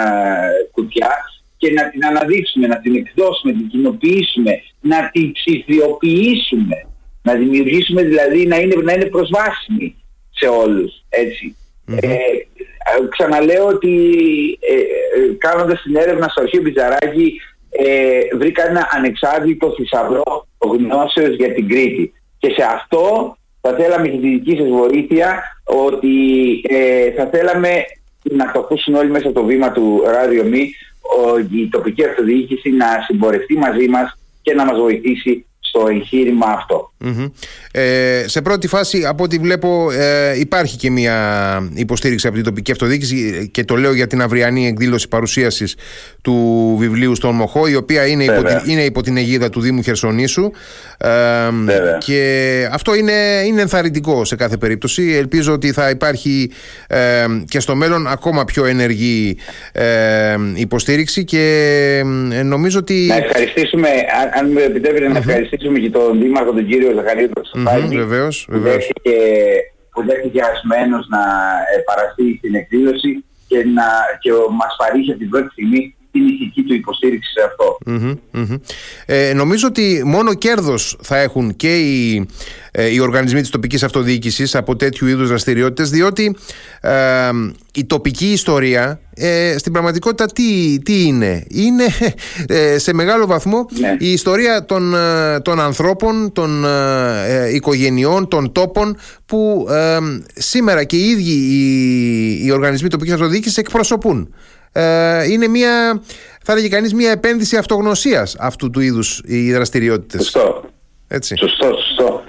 κουτιά 0.71 1.09
και 1.57 1.71
να 1.71 1.89
την 1.89 2.05
αναδείξουμε, 2.05 2.67
να 2.67 2.79
την 2.79 2.95
εκδώσουμε, 2.95 3.51
να 3.51 3.59
την 3.59 3.67
κοινοποιήσουμε, 3.67 4.61
να 4.81 5.09
την 5.11 5.31
ψηφιοποιήσουμε, 5.31 6.87
να 7.21 7.33
δημιουργήσουμε 7.33 8.03
δηλαδή 8.03 8.45
να 8.45 8.57
είναι, 8.57 8.75
να 8.83 8.93
είναι 8.93 9.05
προσβάσιμη 9.05 9.95
σε 10.29 10.47
όλους. 10.47 10.91
Ε, 11.09 11.27
ξαναλέω 13.09 13.65
ότι 13.67 13.93
ε, 14.59 14.73
ε, 14.73 15.33
κάνοντας 15.37 15.81
την 15.81 15.95
έρευνα 15.95 16.27
στο 16.27 16.41
αρχείο 16.41 16.61
Μπιτζαράκη 16.61 17.41
ε, 17.69 18.19
βρήκα 18.35 18.69
ένα 18.69 18.89
ανεξάρτητο 18.91 19.73
θησαυρό 19.75 20.47
γνώσεως 20.57 21.35
για 21.35 21.53
την 21.53 21.67
Κρήτη. 21.67 22.13
Και 22.37 22.49
σε 22.49 22.63
αυτό 22.73 23.37
θα 23.61 23.73
θέλαμε 23.73 24.07
τη 24.07 24.17
δική 24.17 24.57
σας 24.57 24.67
βοήθεια 24.67 25.43
ότι 25.63 26.15
ε, 26.69 27.11
θα 27.11 27.29
θέλαμε 27.31 27.69
να 28.31 28.51
το 28.51 28.59
ακούσουν 28.59 28.95
όλοι 28.95 29.09
μέσα 29.09 29.27
από 29.27 29.39
το 29.39 29.45
βήμα 29.45 29.71
του 29.71 30.01
Radio 30.05 30.43
Me 30.53 30.65
η 31.51 31.69
τοπική 31.69 32.05
αυτοδιοίκηση 32.05 32.69
να 32.69 32.85
συμπορευτεί 33.07 33.57
μαζί 33.57 33.87
μας 33.87 34.17
και 34.41 34.53
να 34.53 34.65
μας 34.65 34.77
βοηθήσει 34.77 35.45
στο 35.67 35.87
εγχείρημα 35.89 36.65
Ε, 37.71 38.23
σε 38.27 38.41
πρώτη 38.41 38.67
φάση, 38.67 39.05
από 39.05 39.23
ό,τι 39.23 39.37
βλέπω, 39.37 39.91
ε, 39.91 40.39
υπάρχει 40.39 40.77
και 40.77 40.91
μια 40.91 41.69
υποστήριξη 41.73 42.27
από 42.27 42.35
την 42.35 42.45
τοπική 42.45 42.71
αυτοδιοίκηση 42.71 43.49
και 43.53 43.63
το 43.63 43.75
λέω 43.75 43.93
για 43.93 44.07
την 44.07 44.21
αυριανή 44.21 44.67
εκδήλωση 44.67 45.07
παρουσίασης 45.07 45.75
του 46.21 46.75
βιβλίου 46.79 47.15
στον 47.15 47.35
Μοχό, 47.35 47.67
η 47.67 47.75
οποία 47.75 48.07
είναι, 48.07 48.23
υπό 48.23 48.43
την, 48.43 48.57
είναι 48.65 48.83
υπό 48.83 49.01
την 49.01 49.17
αιγίδα 49.17 49.49
του 49.49 49.59
Δήμου 49.59 49.81
Χερσονήσου. 49.81 50.51
Ε, 50.97 51.07
και 51.97 52.69
αυτό 52.71 52.95
είναι, 52.95 53.43
είναι 53.45 53.61
ενθαρρυντικό 53.61 54.25
σε 54.25 54.35
κάθε 54.35 54.57
περίπτωση. 54.57 55.13
Ελπίζω 55.15 55.53
ότι 55.53 55.71
θα 55.71 55.89
υπάρχει 55.89 56.51
ε, 56.87 57.25
και 57.47 57.59
στο 57.59 57.75
μέλλον 57.75 58.07
ακόμα 58.07 58.45
πιο 58.45 58.65
ενεργή 58.65 59.37
ε, 59.71 60.35
υποστήριξη 60.55 61.23
και 61.23 61.43
ε, 62.31 62.43
νομίζω 62.43 62.79
ότι... 62.79 63.05
Να 63.07 63.15
ευχαριστήσουμε, 63.15 63.87
αν, 63.87 64.43
αν 64.43 64.51
μου 64.51 64.59
επιτρέπετε 64.59 65.07
να 65.07 65.17
ευχαριστήσουμε 65.17 65.66
ευχαριστήσουμε 65.67 65.79
και 65.79 65.89
τον 65.89 66.19
Δήμαρχο 66.21 66.51
τον 66.53 66.65
κύριο 66.65 66.91
Ζαχαρίου 66.95 67.29
Τοξοφάκη 67.33 67.87
mm-hmm, 67.87 68.03
βεβαίως, 68.03 68.47
βεβαίως. 68.49 68.85
που 68.85 69.01
δέχτηκε, 69.03 69.17
που 69.91 70.03
δέχτηκε 70.07 70.41
ασμένος 70.41 71.07
να 71.15 71.23
ε, 71.73 71.77
παραστεί 71.89 72.35
στην 72.37 72.55
εκδήλωση 72.55 73.11
και, 73.47 73.57
να, 73.77 73.87
και 74.21 74.31
μας 74.59 74.75
παρήχε 74.81 75.13
την 75.13 75.29
πρώτη 75.29 75.49
στιγμή 75.51 75.95
την 76.17 76.27
ηθική 76.27 76.63
του 76.63 76.73
υποστήριξη 76.73 77.31
σε 77.31 77.45
αυτό. 77.45 77.77
Ε, 79.05 79.33
νομίζω 79.33 79.67
ότι 79.67 80.01
μόνο 80.05 80.33
κέρδος 80.33 80.97
θα 81.01 81.17
έχουν 81.17 81.55
και 81.55 81.77
οι, 81.77 82.27
ε, 82.71 82.93
οι 82.93 82.99
οργανισμοί 82.99 83.41
της 83.41 83.49
τοπικής 83.49 83.83
αυτοδιοίκησης 83.83 84.55
από 84.55 84.75
τέτοιου 84.75 85.07
είδους 85.07 85.27
δραστηριότητες 85.27 85.89
διότι 85.89 86.35
ε, 86.81 87.29
η 87.73 87.85
τοπική 87.85 88.31
ιστορία 88.31 88.99
ε, 89.13 89.55
στην 89.57 89.71
πραγματικότητα 89.71 90.25
τι, 90.25 90.79
τι 90.79 91.03
είναι; 91.05 91.43
Είναι 91.47 91.85
ε, 92.47 92.77
σε 92.77 92.93
μεγάλο 92.93 93.25
βαθμό 93.25 93.65
ναι. 93.79 93.95
η 93.99 94.11
ιστορία 94.11 94.65
των, 94.65 94.93
των 95.41 95.59
ανθρώπων, 95.59 96.31
των 96.33 96.65
οικογενειών, 97.53 98.27
των 98.27 98.51
τόπων 98.51 98.97
που 99.25 99.67
σήμερα 100.33 100.83
και 100.83 100.95
οι 100.95 101.09
ίδιοι 101.09 101.31
οι, 101.31 102.45
οι 102.45 102.51
οργανισμοί 102.51 102.89
τοπικής 102.89 103.13
αυτοδιοίκησης 103.13 103.57
εκπροσωπούν 103.57 104.33
ε, 104.79 105.31
είναι 105.31 105.47
μια, 105.47 106.01
θα 106.43 106.51
έλεγε 106.51 106.67
κανείς, 106.67 106.93
μια 106.93 107.11
επένδυση 107.11 107.57
αυτογνωσίας 107.57 108.35
αυτού 108.39 108.69
του 108.69 108.79
είδους 108.79 109.21
οι 109.25 109.53
δραστηριότητες. 109.53 110.23
Σωστό. 110.23 110.69
Έτσι. 111.07 111.35
Σωστό, 111.37 111.65
σωστό. 111.65 112.23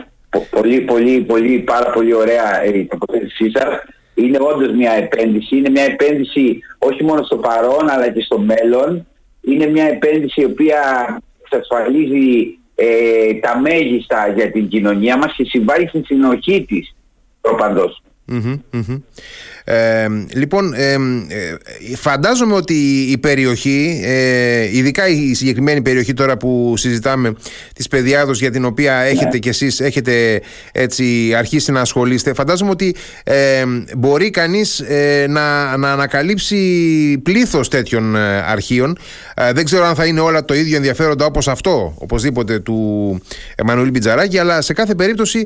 Πολύ, 0.51 0.81
πολύ, 0.81 1.21
πολύ, 1.21 1.59
πάρα 1.59 1.91
πολύ 1.91 2.15
ωραία 2.15 2.65
η 2.65 2.87
τοποθέτησή 2.87 3.51
σας. 3.51 3.65
Είναι 4.15 4.39
όντως 4.41 4.75
μια 4.75 4.93
επένδυση. 4.93 5.57
Είναι 5.57 5.71
μια 5.71 5.85
επένδυση 5.85 6.61
όχι 6.79 7.05
μόνο 7.05 7.23
στο 7.23 7.37
παρόν 7.37 7.91
αλλά 7.91 8.11
και 8.11 8.21
στο 8.21 8.39
μέλλον. 8.39 9.07
Είναι 9.41 9.67
μια 9.67 9.85
επένδυση 9.85 10.41
η 10.41 10.45
οποία 10.45 10.81
εξασφαλίζει 11.45 12.59
ε, 12.75 13.35
τα 13.41 13.59
μέγιστα 13.59 14.33
για 14.37 14.51
την 14.51 14.69
κοινωνία 14.69 15.17
μας 15.17 15.35
και 15.37 15.45
συμβάλλει 15.45 15.89
στην 15.89 16.05
συνοχή 16.05 16.65
της 16.69 16.95
προπαντός. 17.41 18.03
Ε, 19.71 20.09
λοιπόν, 20.33 20.75
ε, 20.75 20.97
φαντάζομαι 21.97 22.55
ότι 22.55 22.75
η 23.11 23.19
περιοχή, 23.19 24.01
ε, 24.05 24.77
ειδικά 24.77 25.09
η 25.09 25.35
συγκεκριμένη 25.35 25.83
περιοχή 25.83 26.15
τώρα 26.15 26.37
που 26.37 26.75
συζητάμε 26.77 27.35
της 27.75 27.89
Παιδιάδος 27.89 28.41
για 28.41 28.51
την 28.51 28.65
οποία 28.65 28.95
έχετε 28.95 29.29
ναι. 29.33 29.39
κι 29.39 29.49
εσείς 29.49 29.81
έχετε 29.81 30.41
έτσι 30.73 31.35
αρχίσει 31.37 31.73
να 31.73 31.81
ασχολείστε, 31.81 32.35
φαντάζομαι 32.35 32.71
ότι 32.71 32.95
μπορεί 33.97 34.31
κανείς 34.31 34.83
να, 35.29 35.77
να 35.77 35.93
ανακαλύψει 35.93 36.59
πλήθος 37.23 37.69
τέτοιων 37.69 38.17
αρχείων. 38.47 38.99
δεν 39.53 39.65
ξέρω 39.65 39.85
αν 39.85 39.95
θα 39.95 40.07
είναι 40.07 40.21
όλα 40.21 40.45
το 40.45 40.55
ίδιο 40.55 40.77
ενδιαφέροντα 40.77 41.25
όπως 41.25 41.49
αυτό, 41.49 41.95
οπωσδήποτε 41.99 42.59
του 42.59 43.21
Εμμανουήλ 43.55 43.91
Μπιτζαράκη, 43.91 44.39
αλλά 44.39 44.61
σε 44.61 44.73
κάθε 44.73 44.95
περίπτωση 44.95 45.45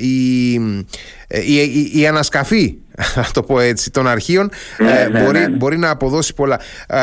η 0.00 0.54
ε, 0.54 1.23
η, 1.46 1.54
η, 1.54 2.00
η 2.00 2.06
ανασκαφή 2.06 2.76
να 3.16 3.26
το 3.32 3.42
πω 3.42 3.60
έτσι, 3.60 3.90
των 3.90 4.08
αρχείων 4.08 4.50
ναι, 4.78 4.90
ε, 4.90 5.08
ναι, 5.08 5.22
μπορεί, 5.22 5.38
ναι. 5.38 5.48
μπορεί 5.48 5.78
να 5.78 5.90
αποδώσει 5.90 6.34
πολλά. 6.34 6.60
Ε, 6.86 6.96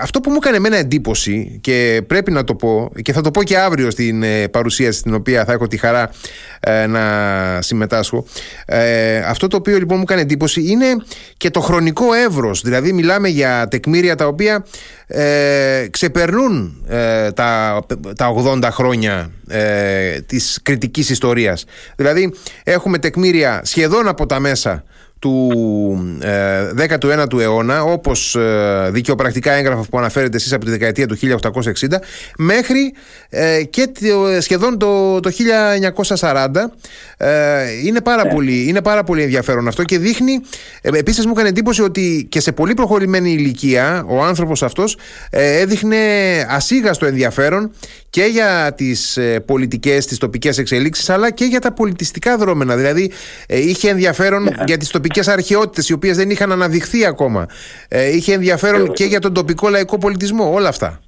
αυτό 0.00 0.20
που 0.20 0.30
μου 0.30 0.36
έκανε 0.36 0.56
εμένα 0.56 0.76
εντύπωση 0.76 1.58
και 1.60 2.02
πρέπει 2.06 2.30
να 2.30 2.44
το 2.44 2.54
πω 2.54 2.92
και 3.02 3.12
θα 3.12 3.20
το 3.20 3.30
πω 3.30 3.42
και 3.42 3.58
αύριο 3.58 3.90
στην 3.90 4.24
παρουσίαση 4.50 4.98
στην 4.98 5.14
οποία 5.14 5.44
θα 5.44 5.52
έχω 5.52 5.66
τη 5.66 5.76
χαρά 5.76 6.10
να 6.88 7.02
συμμετάσχω 7.62 8.26
αυτό 9.26 9.46
το 9.46 9.56
οποίο 9.56 9.78
λοιπόν 9.78 9.96
μου 9.96 10.02
έκανε 10.02 10.20
εντύπωση 10.20 10.62
είναι 10.66 10.86
και 11.36 11.50
το 11.50 11.60
χρονικό 11.60 12.12
εύρος 12.12 12.60
δηλαδή 12.60 12.92
μιλάμε 12.92 13.28
για 13.28 13.68
τεκμήρια 13.70 14.14
τα 14.14 14.26
οποία 14.26 14.64
ε, 15.06 15.86
ξεπερνούν 15.90 16.84
ε, 16.88 17.30
τα, 17.32 17.80
τα 18.16 18.34
80 18.62 18.68
χρόνια 18.70 19.30
ε, 19.48 20.20
της 20.20 20.58
κριτικής 20.62 21.10
ιστορίας. 21.10 21.64
Δηλαδή 21.96 22.34
έχουμε 22.64 22.98
τεκμήρια 22.98 23.60
σχεδόν 23.64 24.08
από 24.08 24.26
τα 24.26 24.40
μέσα 24.40 24.84
του 25.18 25.52
ε, 26.20 26.88
19ου 26.88 27.40
αιώνα 27.40 27.82
όπως 27.82 28.34
ε, 28.34 28.88
δικαιοπρακτικά 28.92 29.52
έγγραφα 29.52 29.82
που 29.90 29.98
αναφέρετε 29.98 30.36
εσείς 30.36 30.52
από 30.52 30.64
τη 30.64 30.70
δεκαετία 30.70 31.06
του 31.06 31.16
1860 31.18 31.32
μέχρι 32.38 32.94
ε, 33.28 33.62
και 33.62 33.90
σχεδόν 34.40 34.78
το, 34.78 35.20
το 35.20 35.30
1940 35.96 36.50
ε, 37.16 37.62
είναι, 37.84 38.00
πάρα 38.00 38.24
ναι. 38.24 38.32
πολύ, 38.32 38.68
είναι 38.68 38.82
πάρα 38.82 39.04
πολύ 39.04 39.22
ενδιαφέρον 39.22 39.68
αυτό 39.68 39.82
και 39.82 39.98
δείχνει 39.98 40.40
ε, 40.82 40.98
επίσης 40.98 41.26
μου 41.26 41.32
έκανε 41.32 41.48
εντύπωση 41.48 41.82
ότι 41.82 42.26
και 42.30 42.40
σε 42.40 42.52
πολύ 42.52 42.74
προχωρημένη 42.74 43.30
ηλικία 43.30 44.04
ο 44.08 44.22
άνθρωπος 44.22 44.62
αυτός 44.62 44.96
έδειχνε 45.30 45.96
ασίγαστο 46.48 47.06
ενδιαφέρον 47.06 47.70
και 48.10 48.22
για 48.22 48.74
τις 48.76 49.18
πολιτικές, 49.46 50.06
τις 50.06 50.18
τοπικές 50.18 50.58
εξελίξεις 50.58 51.10
αλλά 51.10 51.30
και 51.30 51.44
για 51.44 51.60
τα 51.60 51.72
πολιτιστικά 51.72 52.36
δρόμενα 52.36 52.76
δηλαδή 52.76 53.12
είχε 53.46 53.90
ενδιαφέρον 53.90 54.42
ναι. 54.42 54.50
για 54.66 54.76
τις 54.76 54.90
τοπικές 54.90 55.04
τοπικέ 55.06 55.30
αρχαιότητες, 55.30 55.88
οι 55.88 55.92
οποίες 55.92 56.16
δεν 56.16 56.30
είχαν 56.30 56.52
αναδειχθεί 56.52 57.06
ακόμα. 57.06 57.46
Ε, 57.88 58.16
είχε 58.16 58.32
ενδιαφέρον 58.32 58.92
και 58.92 59.04
για 59.04 59.20
τον 59.20 59.34
τοπικό 59.34 59.68
λαϊκό 59.68 59.98
πολιτισμό, 59.98 60.52
όλα 60.52 60.68
αυτά. 60.68 61.00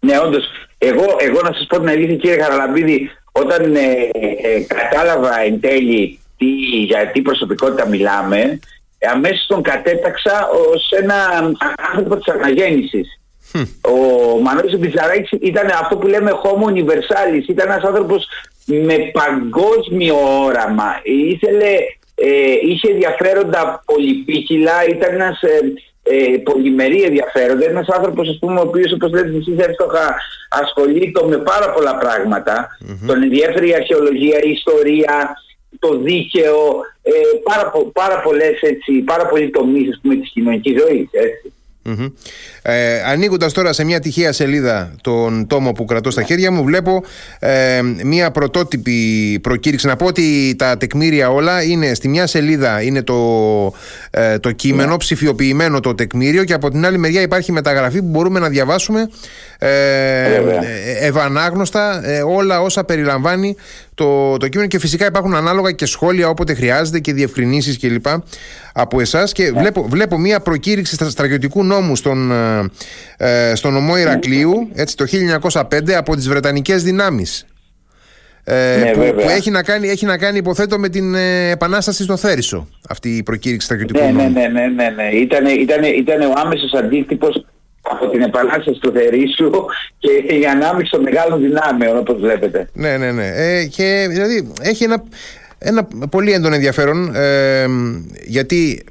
Ναι, 0.00 0.18
όντως. 0.18 0.44
Εγώ, 0.78 1.04
εγώ 1.18 1.40
να 1.42 1.52
σας 1.52 1.66
πω 1.68 1.78
την 1.78 1.88
αλήθεια, 1.88 2.16
κύριε 2.16 2.42
Χαραλαμπίδη, 2.42 3.10
όταν 3.40 3.74
ε, 3.74 4.10
ε, 4.42 4.60
κατάλαβα 4.66 5.40
εν 5.40 5.60
τέλει 5.60 6.18
τι, 6.38 6.46
για 6.84 7.10
τι 7.12 7.22
προσωπικότητα 7.22 7.88
μιλάμε, 7.88 8.58
αμέσως 9.12 9.46
τον 9.46 9.62
κατέταξα 9.62 10.48
ως 10.48 10.90
ένα 10.90 11.50
άνθρωπο 11.88 12.16
της 12.16 12.34
αναγέννησης. 12.34 13.20
Ο 13.80 14.38
Μανώλης 14.40 14.78
Μπιτζαράκης 14.78 15.30
ήταν 15.40 15.66
αυτό 15.80 15.96
που 15.96 16.06
λέμε 16.06 16.30
homo 16.42 16.72
universalis, 16.72 17.48
ήταν 17.48 17.70
ένας 17.70 17.84
άνθρωπος 17.84 18.26
με 18.64 18.96
παγκόσμιο 19.12 20.44
όραμα. 20.44 21.00
Ήθελε 21.02 21.70
ε, 22.14 22.52
είχε 22.62 22.90
ενδιαφέροντα 22.90 23.82
πολυπίκυλα, 23.84 24.86
ήταν 24.88 25.14
ένας 25.14 25.40
ε, 26.10 26.32
ε, 26.32 26.38
πολυμερή 26.38 27.02
ενδιαφέροντα, 27.02 27.68
ένας 27.68 27.88
άνθρωπος 27.88 28.28
ας 28.28 28.38
πούμε, 28.40 28.60
ο 28.60 28.62
οποίος 28.62 28.92
όπως 28.92 29.10
λέτε 29.10 29.36
εσείς 29.36 29.58
εύστοχα 29.58 30.16
ασχολείται 30.48 31.26
με 31.26 31.36
πάρα 31.36 31.72
πολλά 31.72 31.96
πράγματα. 31.96 32.68
Mm-hmm. 32.68 33.06
Τον 33.06 33.22
ενδιαφέρει 33.22 33.68
η 33.68 33.74
αρχαιολογία, 33.74 34.38
η 34.42 34.50
ιστορία, 34.50 35.36
το 35.78 35.96
δίκαιο, 35.96 36.56
ε, 37.02 37.12
πάρα, 37.42 37.72
πάρα, 37.92 38.20
πολλές, 38.20 38.60
έτσι, 38.60 38.92
πάρα 38.92 39.26
πολλοί 39.26 39.50
τομείς 39.50 39.88
ας 39.88 39.98
πούμε, 40.02 40.14
της 40.16 40.30
κοινωνικής 40.30 40.80
ζωής. 40.80 41.08
Έτσι. 41.10 41.52
Mm-hmm. 41.88 42.12
Ε, 42.62 43.02
Ανοίγοντας 43.02 43.52
τώρα 43.52 43.72
σε 43.72 43.84
μια 43.84 44.00
τυχαία 44.00 44.32
σελίδα 44.32 44.92
τον 45.00 45.46
τόμο 45.46 45.72
που 45.72 45.84
κρατώ 45.84 46.10
στα 46.10 46.22
χέρια 46.22 46.50
μου, 46.50 46.64
βλέπω 46.64 47.02
ε, 47.38 47.80
μια 48.04 48.30
πρωτότυπη 48.30 49.38
προκήρυξη. 49.42 49.86
Να 49.86 49.96
πω 49.96 50.06
ότι 50.06 50.54
τα 50.58 50.76
τεκμήρια 50.76 51.30
όλα 51.30 51.62
είναι 51.62 51.94
στη 51.94 52.08
μια 52.08 52.26
σελίδα 52.26 52.82
είναι 52.82 53.02
το, 53.02 53.16
ε, 54.10 54.38
το 54.38 54.52
κείμενο, 54.52 54.94
yeah. 54.94 54.98
ψηφιοποιημένο 54.98 55.80
το 55.80 55.94
τεκμήριο, 55.94 56.44
και 56.44 56.52
από 56.52 56.70
την 56.70 56.86
άλλη 56.86 56.98
μεριά 56.98 57.20
υπάρχει 57.20 57.52
μεταγραφή 57.52 57.98
που 57.98 58.08
μπορούμε 58.08 58.38
να 58.38 58.48
διαβάσουμε 58.48 59.10
ε, 59.58 59.68
ε 59.68 60.42
ευανάγνωστα 61.00 62.08
ε, 62.08 62.22
όλα 62.22 62.60
όσα 62.60 62.84
περιλαμβάνει 62.84 63.56
το, 63.98 64.36
το 64.36 64.48
κείμενο 64.48 64.68
και 64.68 64.78
φυσικά 64.78 65.06
υπάρχουν 65.06 65.34
ανάλογα 65.34 65.72
και 65.72 65.86
σχόλια 65.86 66.28
όποτε 66.28 66.54
χρειάζεται 66.54 66.98
και 66.98 67.12
διευκρινήσεις 67.12 67.78
κλπ. 67.78 68.06
από 68.72 69.00
εσάς 69.00 69.32
και 69.32 69.50
ναι. 69.50 69.60
βλέπω, 69.60 69.86
βλέπω 69.88 70.18
μια 70.18 70.40
προκήρυξη 70.40 70.96
στρατιωτικού 71.10 71.64
νόμου 71.64 71.96
στον, 71.96 72.32
ε, 73.16 73.52
στον 73.54 73.72
νομό 73.72 73.96
Ηρακλείου 73.96 74.68
έτσι, 74.74 74.96
το 74.96 75.04
1905 75.50 75.92
από 75.92 76.16
τις 76.16 76.28
Βρετανικές 76.28 76.82
δυνάμεις 76.82 77.46
ε, 78.44 78.78
ναι, 78.78 78.90
που, 78.90 79.14
που, 79.14 79.28
έχει, 79.28 79.50
να 79.50 79.62
κάνει, 79.62 79.88
έχει 79.88 80.06
να 80.06 80.18
κάνει 80.18 80.38
υποθέτω 80.38 80.78
με 80.78 80.88
την 80.88 81.14
ε, 81.14 81.50
επανάσταση 81.50 82.02
στο 82.02 82.16
Θέρισο 82.16 82.68
αυτή 82.88 83.16
η 83.16 83.22
προκήρυξη 83.22 83.66
στρατιωτικού 83.66 84.04
ναι, 84.04 84.10
νόμου. 84.10 84.30
Ναι, 84.30 84.46
ναι, 84.46 84.66
ναι, 84.66 84.88
ναι, 84.88 85.08
Ήταν, 85.08 85.46
ήταν, 85.46 85.82
ήταν 85.82 86.20
ο 86.20 86.32
άμεσος 86.34 86.72
αντίκτυπος 86.72 87.46
από 87.90 88.08
την 88.08 88.22
επανάσταση 88.22 88.78
του 88.80 88.92
Θερήσου 88.92 89.50
και 89.98 90.34
η 90.34 90.46
ανάμειξη 90.46 90.90
των 90.90 91.02
μεγάλων 91.02 91.40
δυνάμεων 91.40 91.98
όπως 91.98 92.20
βλέπετε. 92.20 92.68
Ναι, 92.72 92.96
ναι, 92.96 93.12
ναι. 93.12 93.28
Ε, 93.34 93.64
και 93.64 94.06
δηλαδή 94.10 94.52
έχει 94.62 94.84
ένα 94.84 95.02
ένα 95.58 95.88
πολύ 96.10 96.32
έντονο 96.32 96.54
ενδιαφέρον 96.54 97.14
ε, 97.14 97.66
γιατί 98.26 98.84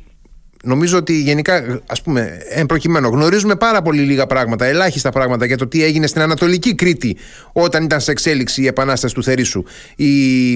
Νομίζω 0.63 0.97
ότι 0.97 1.21
γενικά, 1.21 1.81
ας 1.87 2.01
πούμε, 2.01 2.37
εν 2.49 2.65
προκειμένου, 2.65 3.07
γνωρίζουμε 3.09 3.55
πάρα 3.55 3.81
πολύ 3.81 4.01
λίγα 4.01 4.25
πράγματα, 4.25 4.65
ελάχιστα 4.65 5.09
πράγματα 5.09 5.45
για 5.45 5.57
το 5.57 5.67
τι 5.67 5.83
έγινε 5.83 6.07
στην 6.07 6.21
Ανατολική 6.21 6.75
Κρήτη 6.75 7.17
όταν 7.51 7.83
ήταν 7.83 7.99
σε 7.99 8.11
εξέλιξη 8.11 8.61
η 8.61 8.67
Επανάσταση 8.67 9.13
του 9.13 9.23
Θερήσου. 9.23 9.63
Οι, 9.95 10.51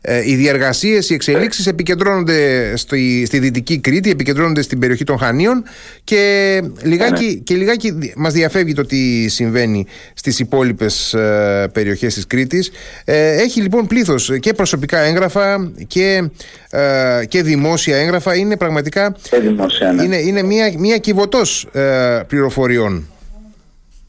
ε, 0.00 0.30
οι 0.30 0.34
διεργασίες, 0.34 1.10
οι 1.10 1.14
εξελίξεις 1.14 1.66
επικεντρώνονται 1.66 2.72
στη, 2.76 3.24
στη 3.26 3.38
Δυτική 3.38 3.78
Κρήτη, 3.78 4.10
επικεντρώνονται 4.10 4.62
στην 4.62 4.78
περιοχή 4.78 5.04
των 5.04 5.18
Χανίων 5.18 5.62
και 6.04 6.62
λιγάκι, 6.82 7.24
ναι. 7.24 7.32
και 7.32 7.54
λιγάκι 7.54 8.12
μας 8.16 8.32
διαφεύγει 8.32 8.72
το 8.72 8.86
τι 8.86 9.28
συμβαίνει 9.28 9.86
στις 10.14 10.38
υπόλοιπες 10.38 11.14
ε, 11.14 11.70
περιοχές 11.72 12.14
της 12.14 12.26
Κρήτης. 12.26 12.70
Ε, 13.04 13.42
έχει 13.42 13.60
λοιπόν 13.60 13.86
πλήθος 13.86 14.32
και 14.40 14.52
προσωπικά 14.52 14.98
έγγραφα 14.98 15.72
και, 15.86 16.30
ε, 16.70 17.24
και 17.28 17.42
δημόσια 17.42 17.96
έγγραφα. 17.96 18.36
Είναι 18.36 18.56
πραγματικά 18.56 19.16
δημοσία. 19.40 19.94
Είναι, 20.04 20.16
είναι 20.16 20.42
μια, 20.42 20.72
μια 20.78 20.98
κυβωτός 20.98 21.68
ε, 21.72 22.20
πληροφοριών. 22.26 23.06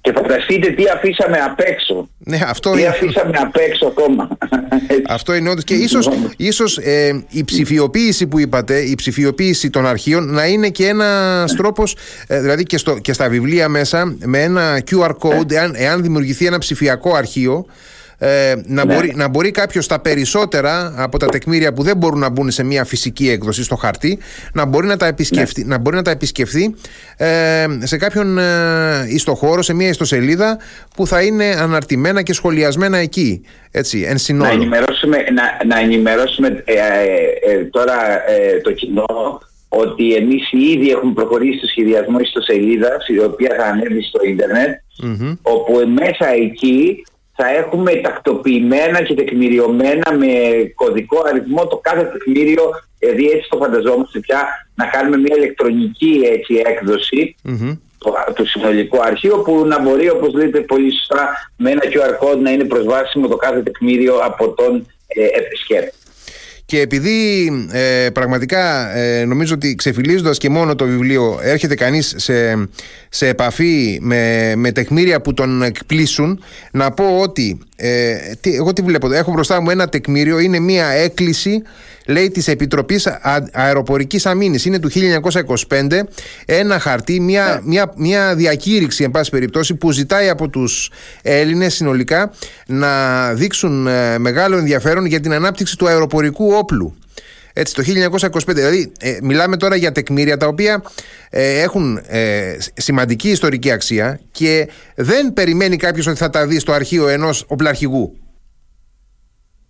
Και 0.02 0.12
φανταστείτε 0.16 0.70
τι 0.70 0.84
αφήσαμε 0.96 1.38
απ' 1.38 1.60
έξω. 1.60 2.10
Ναι, 2.18 2.40
αυτό 2.48 2.72
τι 2.72 2.80
είναι... 2.80 2.88
αφήσαμε 2.88 3.38
απ' 3.38 3.56
έξω 3.56 3.86
ακόμα. 3.86 4.30
Αυτό 5.08 5.34
είναι 5.34 5.50
όντως. 5.50 5.64
Και 5.64 5.74
ίσως, 5.74 6.10
ίσως 6.38 6.78
ε, 6.78 7.26
η 7.30 7.44
ψηφιοποίηση 7.44 8.28
που 8.28 8.40
είπατε, 8.40 8.80
η 8.80 8.96
ψηφιοποίηση 8.96 9.70
των 9.70 9.88
αρχείων 9.88 10.34
να 10.34 10.46
είναι 10.46 10.70
και 10.70 10.88
ένας 10.88 11.56
τρόπος, 11.56 11.96
ε, 12.28 12.40
δηλαδή 12.42 12.64
και, 12.64 12.78
στο, 12.78 12.98
και 12.98 13.14
στα 13.14 13.30
βιβλία 13.30 13.70
μέσα, 13.70 14.16
με 14.26 14.42
ένα 14.42 14.84
QR 14.92 15.12
code, 15.20 15.52
εάν, 15.52 15.74
εάν 15.76 16.02
δημιουργηθεί 16.02 16.46
ένα 16.46 16.58
ψηφιακό 16.58 17.14
αρχείο, 17.16 17.66
ε, 18.24 18.54
να, 18.66 18.86
ναι. 18.86 18.94
μπορεί, 18.94 19.14
να 19.16 19.28
μπορεί 19.28 19.52
κάποιος 19.52 19.88
τα 19.88 20.00
περισσότερα 20.00 20.94
από 20.98 21.18
τα 21.18 21.26
τεκμήρια 21.26 21.74
που 21.74 21.84
δεν 21.84 21.98
μπορούν 21.98 22.20
να 22.20 22.30
μπουν 22.30 22.52
σε 22.52 22.64
μια 22.64 22.86
φυσική 22.86 23.30
έκδοση 23.30 23.64
στο 23.64 23.76
χαρτί 23.76 24.20
να 24.54 24.66
μπορεί 24.66 24.88
να 24.88 24.98
τα 24.98 25.06
επισκεφθεί, 25.06 25.62
ναι. 25.62 25.68
να 25.68 25.78
μπορεί 25.78 25.96
να 25.96 26.02
τα 26.02 26.12
επισκεφθεί 26.12 26.76
ε, 27.18 27.66
σε 27.80 27.98
κάποιον 27.98 28.38
ε, 28.38 28.44
ιστοχώρο, 29.08 29.62
σε 29.62 29.74
μια 29.74 29.90
ιστοσελίδα 29.90 30.58
που 30.96 31.08
θα 31.08 31.22
είναι 31.22 31.46
αναρτημένα 31.46 32.22
και 32.22 32.34
σχολιασμένα 32.34 32.98
εκεί. 32.98 33.42
Έτσι, 33.72 34.06
εν 34.08 34.18
συνόλο. 34.18 34.50
Να 34.50 34.54
ενημερώσουμε, 34.54 35.18
να, 35.18 35.76
να 35.76 35.80
ενημερώσουμε 35.80 36.64
ε, 36.66 36.74
ε, 36.74 37.52
ε, 37.52 37.64
τώρα 37.64 37.98
το 38.64 38.72
κοινό 38.72 39.42
ότι 39.70 40.14
εμείς 40.16 40.52
ήδη 40.52 40.90
έχουμε 40.92 41.14
προχωρήσει 41.14 41.58
στο 41.58 41.68
σχεδιασμό 41.68 42.20
ιστοσελίδας 42.20 43.08
η 43.08 43.20
οποία 43.20 43.56
θα 43.60 43.66
ανέβει 43.66 44.04
στο 44.04 44.20
ιντερνετ 44.24 44.80
όπου 45.42 45.74
μέσα 45.88 46.28
εκεί 46.34 47.04
θα 47.42 47.50
έχουμε 47.50 47.92
τακτοποιημένα 47.96 49.02
και 49.04 49.14
τεκμηριωμένα 49.14 50.14
με 50.18 50.28
κωδικό 50.76 51.24
αριθμό 51.28 51.68
το 51.68 51.78
κάθε 51.78 52.04
τεκμήριο, 52.04 52.64
δηλαδή 53.00 53.26
έτσι 53.26 53.50
το 53.50 53.58
φανταζόμαστε 53.58 54.20
πια, 54.20 54.48
να 54.76 54.86
κάνουμε 54.86 55.18
μια 55.18 55.36
ηλεκτρονική 55.38 56.22
έτσι, 56.24 56.64
του 58.36 58.48
συνολικού 58.48 59.02
αρχείου 59.02 59.42
που 59.46 59.66
να 59.66 59.82
μπορεί 59.82 60.10
όπως 60.10 60.34
λέτε 60.34 60.60
πολύ 60.60 60.92
σωστά 60.92 61.30
με 61.58 61.72
ένα 61.72 61.82
QR 61.84 62.28
code 62.28 62.38
να 62.38 62.52
είναι 62.52 62.64
προσβάσιμο 62.64 63.28
το 63.28 63.36
κάθε 63.36 63.62
τεκμήριο 63.62 64.16
από 64.18 64.50
τον 64.50 64.86
ε, 65.08 65.26
επισκέπτη. 65.26 65.98
Και 66.72 66.82
επειδή 66.82 67.52
ε, 67.72 68.10
πραγματικά 68.14 68.96
ε, 68.98 69.26
νομίζω 69.26 69.54
ότι 69.54 69.76
ξεφυλίζοντας 69.76 70.38
και 70.38 70.50
μόνο 70.50 70.76
το 70.76 70.86
βιβλίο 70.86 71.40
έρχεται 71.44 71.76
κανείς 71.76 72.14
σε, 72.18 72.68
σε 73.10 73.28
επαφή 73.28 73.98
με, 74.02 74.54
με 74.56 74.72
τεκμήρια 74.72 75.22
που 75.22 75.34
τον 75.34 75.62
εκπλήσουν 75.62 76.44
να 76.72 76.92
πω 76.92 77.20
ότι 77.20 77.60
ε, 77.76 78.16
τι, 78.42 78.56
εγώ 78.56 78.74
τι 78.74 78.82
βλέπω, 78.82 79.12
έχω 79.12 79.32
μπροστά 79.32 79.62
μου 79.62 79.70
ένα 79.70 79.90
τεκμήριο, 79.90 80.40
είναι 80.40 80.60
μια 80.60 80.86
έκκληση 80.86 81.62
λέει 82.08 82.30
της 82.30 82.48
Επιτροπής 82.48 83.08
Αεροπορικής 83.52 84.26
Αμήνης 84.26 84.66
είναι 84.66 84.80
του 84.80 84.90
1925 85.70 86.00
ένα 86.46 86.80
χαρτί, 86.80 87.20
μια, 87.20 87.46
ναι. 87.46 87.60
μια, 87.64 87.94
μια 87.96 88.36
διακήρυξη 88.36 89.04
εν 89.04 89.12
πάση 89.12 89.30
περιπτώσει 89.30 89.76
που 89.76 89.92
ζητάει 89.92 90.30
από 90.30 90.50
τους 90.50 90.92
Έλληνες 91.22 91.74
συνολικά 91.74 92.34
να 92.66 93.34
δείξουν 93.34 93.88
ε, 93.88 94.18
μεγάλο 94.18 94.58
ενδιαφέρον 94.58 95.06
για 95.06 95.20
την 95.20 95.34
ανάπτυξη 95.34 95.78
του 95.78 95.88
αεροπορικού 95.88 96.54
όπλου 96.54 96.96
έτσι, 97.54 97.76
το 97.76 97.84
1925. 98.22 98.30
Δηλαδή, 98.48 98.92
ε, 99.00 99.18
μιλάμε 99.22 99.58
τώρα 99.58 99.76
για 99.76 99.92
τεκμήρια 99.92 100.38
τα 100.38 100.48
οποία 100.48 100.84
ε, 101.30 101.62
έχουν 101.62 102.02
ε, 102.08 102.58
σημαντική 102.74 103.30
ιστορική 103.30 103.72
αξία 103.72 104.20
και 104.32 104.68
δεν 104.96 105.34
περιμένει 105.34 105.76
κάποιος 105.76 106.08
ότι 106.08 106.18
θα 106.18 106.30
τα 106.30 106.48
δει 106.48 106.60
στο 106.60 106.72
αρχείο 106.72 107.08
ενός 107.08 107.46
οπλαρχηγού. 107.48 108.16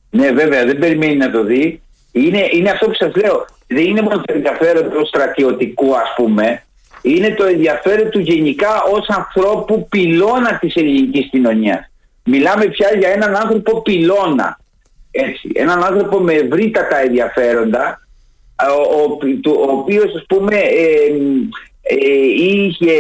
Ναι, 0.10 0.32
βέβαια, 0.32 0.66
δεν 0.66 0.78
περιμένει 0.80 1.16
να 1.16 1.32
το 1.32 1.44
δει. 1.44 1.82
Είναι, 2.12 2.48
είναι 2.52 2.70
αυτό 2.70 2.86
που 2.86 2.94
σας 2.94 3.16
λέω. 3.16 3.46
Δεν 3.68 3.86
είναι 3.86 4.02
μόνο 4.02 4.22
το 4.22 4.34
ενδιαφέρον 4.34 4.90
του 4.90 5.06
στρατιωτικού, 5.06 5.96
ας 5.96 6.14
πούμε. 6.16 6.64
Είναι 7.02 7.30
το 7.30 7.46
ενδιαφέρον 7.46 8.10
του 8.10 8.20
γενικά 8.20 8.84
ως 8.84 9.10
ανθρώπου 9.10 9.88
πυλώνα 9.90 10.58
της 10.58 10.76
ελληνικής 10.76 11.30
κοινωνίας. 11.30 11.92
Μιλάμε 12.24 12.66
πια 12.66 12.90
για 13.00 13.10
έναν 13.10 13.36
άνθρωπο 13.36 13.82
πυλώνα. 13.82 14.60
Έτσι, 15.12 15.50
έναν 15.54 15.84
άνθρωπο 15.84 16.20
με 16.20 16.34
ευρύτατα 16.34 16.98
ενδιαφέροντα, 17.02 18.02
ο, 18.70 18.82
ο, 18.96 19.62
ο 19.68 19.72
οποίος 19.72 20.16
ας 20.16 20.26
πούμε 20.28 20.56
ε, 20.56 21.12
ε, 21.82 21.96
είχε 22.44 22.94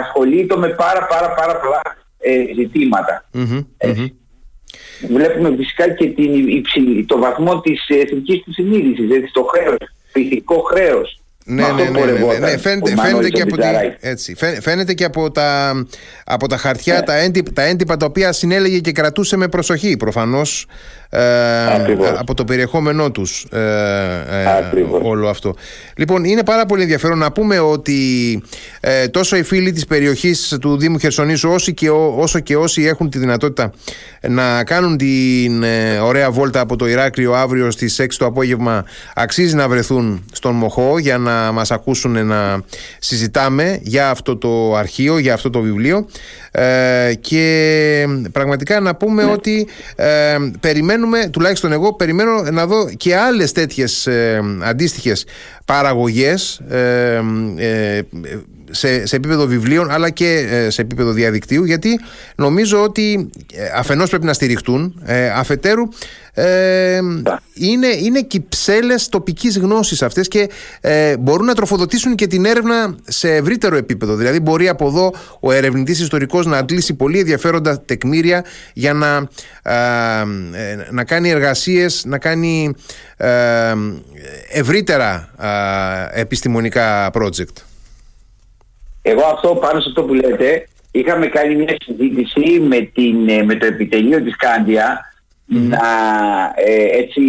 ασχολείται 0.00 0.56
με 0.56 0.68
πάρα 0.68 1.06
πάρα 1.06 1.34
πάρα 1.34 1.60
πολλά 1.60 1.82
ε, 2.18 2.54
ζητηματα 2.54 3.24
Βλέπουμε 5.08 5.56
φυσικά 5.56 5.88
και 5.88 6.06
την 6.06 6.48
υψηλή, 6.48 7.04
το 7.04 7.18
βαθμό 7.18 7.60
της 7.60 7.88
εθνικής 7.88 8.42
του 8.44 8.52
συνείδησης, 8.52 9.32
το 9.32 9.42
χρέος, 9.42 9.76
το 10.12 10.20
ηθικό 10.20 10.58
χρέος. 10.60 11.22
Ναι, 11.44 11.62
ναι, 11.62 11.82
ναι, 11.82 12.00
ναι, 12.00 12.12
ναι, 12.12 12.38
ναι. 12.38 12.56
Φαίνεται, 12.56 12.94
φαίνεται, 12.96 13.28
και 13.28 13.42
από 13.42 13.56
έτσι, 14.00 14.36
φαίνεται 14.60 14.94
και 14.94 15.04
από 15.04 15.30
τα, 15.30 15.72
από 16.24 16.48
τα 16.48 16.56
χαρτιά, 16.56 16.94
ναι. 16.94 17.02
τα, 17.02 17.16
έντυπα, 17.16 17.52
τα 17.52 17.62
έντυπα 17.62 17.96
τα 17.96 18.06
οποία 18.06 18.32
συνέλεγε 18.32 18.78
και 18.78 18.92
κρατούσε 18.92 19.36
με 19.36 19.48
προσοχή 19.48 19.96
προφανώς 19.96 20.66
ε, 21.01 21.01
από 22.18 22.34
το 22.34 22.44
περιεχόμενό 22.44 23.10
τους 23.10 23.46
ε, 23.50 23.58
ε, 23.58 24.84
όλο 25.02 25.28
αυτό. 25.28 25.54
Λοιπόν, 25.96 26.24
είναι 26.24 26.44
πάρα 26.44 26.66
πολύ 26.66 26.82
ενδιαφέρον 26.82 27.18
να 27.18 27.32
πούμε 27.32 27.58
ότι 27.58 28.42
ε, 28.80 29.08
τόσο 29.08 29.36
οι 29.36 29.42
φίλοι 29.42 29.72
της 29.72 29.84
περιοχής 29.84 30.56
του 30.60 30.76
Δήμου 30.76 30.98
Χερσονήσου 30.98 31.50
όσο 31.50 31.72
και, 31.72 31.90
όσο 31.90 32.38
και 32.38 32.56
όσοι 32.56 32.86
έχουν 32.86 33.10
τη 33.10 33.18
δυνατότητα 33.18 33.72
να 34.28 34.64
κάνουν 34.64 34.96
την 34.96 35.64
ωραία 36.02 36.30
βόλτα 36.30 36.60
από 36.60 36.76
το 36.76 36.88
Ηράκλειο 36.88 37.32
αύριο 37.32 37.70
στις 37.70 38.00
6 38.02 38.06
το 38.18 38.26
απόγευμα 38.26 38.84
αξίζει 39.14 39.54
να 39.54 39.68
βρεθούν 39.68 40.24
στον 40.32 40.54
Μοχό 40.54 40.98
για 40.98 41.18
να 41.18 41.52
μας 41.52 41.70
ακούσουν 41.70 42.26
να 42.26 42.62
συζητάμε 42.98 43.78
για 43.82 44.10
αυτό 44.10 44.36
το 44.36 44.74
αρχείο, 44.76 45.18
για 45.18 45.34
αυτό 45.34 45.50
το 45.50 45.60
βιβλίο 45.60 46.06
και 47.20 48.06
πραγματικά 48.32 48.80
να 48.80 48.94
πούμε 48.94 49.24
ναι. 49.24 49.30
ότι 49.30 49.68
περιμένουμε 50.60 51.01
περιμένουμε, 51.02 51.30
τουλάχιστον 51.30 51.72
εγώ 51.72 51.92
περιμένω 51.92 52.42
να 52.42 52.66
δω 52.66 52.88
και 52.96 53.16
άλλες 53.16 53.52
τέτοιες 53.52 54.06
ε, 54.06 54.40
αντίστοιχες 54.62 55.24
παραγωγές 55.64 56.60
ε, 56.68 57.20
ε, 57.56 58.02
σε, 58.74 59.06
σε 59.06 59.16
επίπεδο 59.16 59.46
βιβλίων 59.46 59.90
αλλά 59.90 60.10
και 60.10 60.48
ε, 60.50 60.70
σε 60.70 60.80
επίπεδο 60.80 61.12
διαδικτύου 61.12 61.64
γιατί 61.64 62.00
νομίζω 62.36 62.82
ότι 62.82 63.30
αφενός 63.76 64.08
πρέπει 64.08 64.24
να 64.24 64.32
στηριχτούν 64.32 65.02
αφετέρου 65.36 65.88
ε, 66.34 67.00
είναι, 67.54 67.86
είναι 67.86 68.22
κυψέλες 68.22 69.08
τοπικής 69.08 69.58
γνώσης 69.58 70.02
αυτές 70.02 70.28
και 70.28 70.50
ε, 70.80 71.16
μπορούν 71.16 71.46
να 71.46 71.54
τροφοδοτήσουν 71.54 72.14
και 72.14 72.26
την 72.26 72.44
έρευνα 72.44 72.96
σε 73.08 73.34
ευρύτερο 73.34 73.76
επίπεδο. 73.76 74.14
Δηλαδή 74.14 74.40
μπορεί 74.40 74.68
από 74.68 74.86
εδώ 74.86 75.14
ο 75.40 75.52
ερευνητής 75.52 76.00
ιστορικός 76.00 76.46
να 76.46 76.56
αντλήσει 76.56 76.94
πολύ 76.94 77.18
ενδιαφέροντα 77.18 77.80
τεκμήρια 77.80 78.44
για 78.72 78.92
να, 78.92 79.28
ε, 79.62 80.24
να 80.90 81.04
κάνει 81.04 81.28
εργασίες, 81.28 82.04
να 82.06 82.18
κάνει 82.18 82.74
ευρύτερα 84.52 85.30
επιστημονικά 86.12 87.10
project. 87.14 87.71
Εγώ 89.02 89.22
αυτό 89.24 89.54
πάνω 89.54 89.80
σε 89.80 89.88
αυτό 89.88 90.02
που 90.02 90.14
λέτε 90.14 90.68
είχαμε 90.90 91.26
κάνει 91.26 91.54
μια 91.54 91.76
συζήτηση 91.84 92.60
με, 92.60 92.80
την, 92.94 93.44
με 93.44 93.54
το 93.54 93.66
επιτελείο 93.66 94.22
της 94.22 94.36
Κάντια 94.36 95.00
να 95.44 95.78
ε, 96.54 96.98
έτσι 96.98 97.22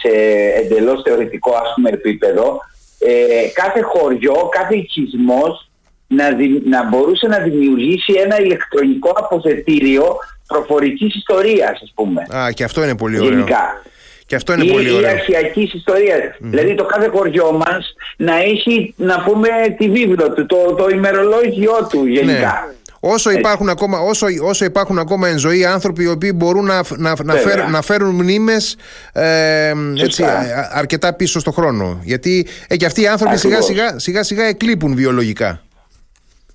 σε 0.00 0.08
εντελώς 0.56 1.02
θεωρητικό 1.02 1.54
ας 1.54 1.72
πούμε 1.74 1.90
επίπεδο 1.90 2.60
ε, 2.98 3.48
κάθε 3.52 3.80
χωριό, 3.80 4.48
κάθε 4.50 4.76
οικισμός 4.76 5.70
να, 6.06 6.24
να 6.64 6.88
μπορούσε 6.88 7.26
να 7.26 7.38
δημιουργήσει 7.38 8.12
ένα 8.12 8.40
ηλεκτρονικό 8.40 9.12
αποθετήριο 9.14 10.16
προφορικής 10.46 11.14
ιστορίας 11.14 11.80
ας 11.82 11.92
πούμε. 11.94 12.26
Α, 12.36 12.52
και 12.52 12.64
αυτό 12.64 12.82
είναι 12.82 12.96
πολύ 12.96 13.18
ωραίο. 13.18 13.30
Γενικά. 13.30 13.82
Και 14.30 14.36
αυτό 14.36 14.52
είναι 14.52 14.64
ή, 14.64 14.70
πολύ 14.70 14.90
ωραίο. 14.90 15.16
Ή 15.54 15.70
ιστορία. 15.74 16.36
Δηλαδή 16.38 16.74
το 16.74 16.84
κάθε 16.84 17.08
χωριό 17.08 17.52
μας 17.52 17.94
να 18.16 18.36
έχει 18.36 18.94
να 18.96 19.22
πούμε 19.22 19.48
τη 19.78 19.90
βίβλο 19.90 20.32
του, 20.32 20.46
το, 20.46 20.74
το 20.74 20.88
ημερολόγιο 20.88 21.86
του 21.90 22.06
γενικά. 22.06 22.32
Ναι. 22.66 22.92
όσο 23.00 23.30
υπάρχουν, 23.30 23.68
ακόμα, 23.68 23.98
όσο, 23.98 24.26
όσο 24.42 24.64
υπάρχουν 24.64 24.98
ακόμα 24.98 25.28
εν 25.28 25.38
ζωή 25.38 25.64
άνθρωποι 25.64 26.02
οι 26.02 26.06
οποίοι 26.06 26.32
μπορούν 26.34 26.64
να, 26.64 26.82
να, 26.96 27.14
να, 27.24 27.34
φέρουν, 27.34 27.70
να 27.70 27.82
φέρουν 27.82 28.14
μνήμες 28.14 28.76
ε, 29.12 29.72
έτσι, 30.02 30.24
αρκετά 30.72 31.14
πίσω 31.14 31.40
στο 31.40 31.50
χρόνο. 31.50 32.00
Γιατί 32.02 32.46
ε, 32.68 32.76
και 32.76 32.86
αυτοί 32.86 33.02
οι 33.02 33.06
άνθρωποι 33.06 33.36
σιγά 33.36 33.60
σιγά, 33.60 33.98
σιγά 33.98 34.22
σιγά 34.22 34.44
εκλείπουν 34.44 34.94
βιολογικά. 34.94 35.62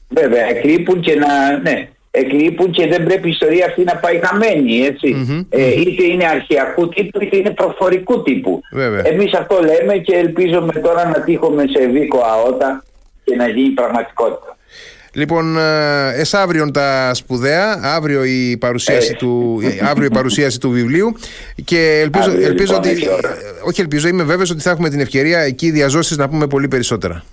Βέβαια, 0.07 0.45
εκλείπουν 0.49 1.01
και 1.01 1.15
να. 1.15 1.57
Ναι, 1.57 1.89
εκλείπουν 2.15 2.71
και 2.71 2.87
δεν 2.87 3.03
πρέπει 3.03 3.27
η 3.27 3.31
ιστορία 3.31 3.65
αυτή 3.65 3.83
να 3.83 3.95
πάει 3.95 4.19
χαμένη, 4.23 4.85
Ε, 5.49 5.81
είτε 5.81 6.03
είναι 6.03 6.25
αρχαιακού 6.25 6.89
τύπου 6.89 7.21
είτε 7.21 7.37
είναι 7.37 7.49
προφορικού 7.49 8.23
τύπου. 8.23 8.61
Βέβαια. 8.71 9.01
Εμείς 9.05 9.33
αυτό 9.33 9.59
λέμε 9.59 9.97
και 9.97 10.15
ελπίζουμε 10.15 10.73
τώρα 10.73 11.07
να 11.07 11.21
τύχουμε 11.21 11.63
σε 11.67 11.87
βίκο 11.87 12.19
αότα 12.19 12.83
και 13.23 13.35
να 13.35 13.47
γίνει 13.47 13.69
πραγματικότητα. 13.69 14.57
Λοιπόν, 15.11 15.57
ε, 15.57 16.13
εσάβριον 16.15 16.71
τα 16.71 17.13
σπουδαία, 17.13 17.79
αύριο 17.83 18.23
η 18.23 18.57
παρουσίαση, 18.57 19.13
του, 19.13 19.59
αύριο 19.89 20.05
η 20.05 20.09
παρουσίαση 20.13 20.59
του 20.59 20.69
βιβλίου 20.69 21.15
και 21.63 21.99
ελπίζω, 22.03 22.31
ελπίζω 22.31 22.79
λοιπόν, 22.83 22.91
ότι, 22.91 23.07
όχι 23.67 23.81
ελπίζω, 23.81 24.07
είμαι 24.07 24.23
βέβαιος 24.23 24.49
ότι 24.49 24.61
θα 24.61 24.69
έχουμε 24.69 24.89
την 24.89 24.99
ευκαιρία 24.99 25.39
εκεί 25.39 25.71
διαζώσεις 25.71 26.17
να 26.17 26.29
πούμε 26.29 26.47
πολύ 26.47 26.67
περισσότερα. 26.67 27.23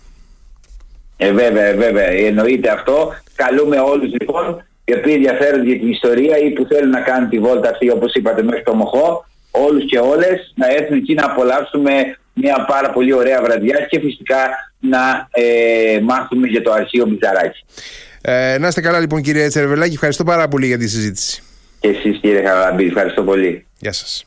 Ε, 1.16 1.32
βέβαια, 1.32 1.74
βέβαια, 1.74 2.06
εννοείται 2.10 2.70
αυτό. 2.70 3.14
Καλούμε 3.34 3.78
όλους 3.78 4.10
λοιπόν 4.20 4.64
οι 4.84 4.94
οποίοι 4.94 5.12
ενδιαφέρονται 5.16 5.64
για 5.64 5.78
την 5.78 5.90
ιστορία 5.90 6.38
ή 6.38 6.50
που 6.50 6.66
θέλουν 6.70 6.90
να 6.90 7.00
κάνουν 7.00 7.28
τη 7.28 7.38
βόλτα 7.38 7.68
αυτή 7.70 7.90
όπως 7.90 8.14
είπατε 8.14 8.42
μέχρι 8.42 8.62
το 8.62 8.74
Μοχό 8.74 9.26
όλους 9.50 9.84
και 9.90 9.98
όλες 9.98 10.52
να 10.54 10.66
έρθουν 10.66 10.96
εκεί 10.96 11.14
να 11.14 11.24
απολαύσουμε 11.24 11.92
μια 12.34 12.64
πάρα 12.68 12.90
πολύ 12.90 13.12
ωραία 13.12 13.42
βραδιά 13.42 13.86
και 13.90 14.00
φυσικά 14.00 14.48
να 14.80 15.28
ε, 15.30 16.00
μάθουμε 16.02 16.46
για 16.46 16.62
το 16.62 16.72
αρχείο 16.72 17.06
Μπιζαράκη. 17.06 17.64
Ε, 18.22 18.58
να 18.58 18.68
είστε 18.68 18.80
καλά 18.80 19.00
λοιπόν 19.00 19.22
κύριε 19.22 19.48
Τσερβελάκη, 19.48 19.94
ευχαριστώ 19.94 20.24
πάρα 20.24 20.48
πολύ 20.48 20.66
για 20.66 20.78
τη 20.78 20.88
συζήτηση. 20.88 21.42
Και 21.80 21.88
εσείς 21.88 22.18
κύριε 22.20 22.42
Χαραλαμπή, 22.42 22.86
ευχαριστώ 22.86 23.22
πολύ. 23.22 23.66
Γεια 23.78 23.92
σας. 23.92 24.20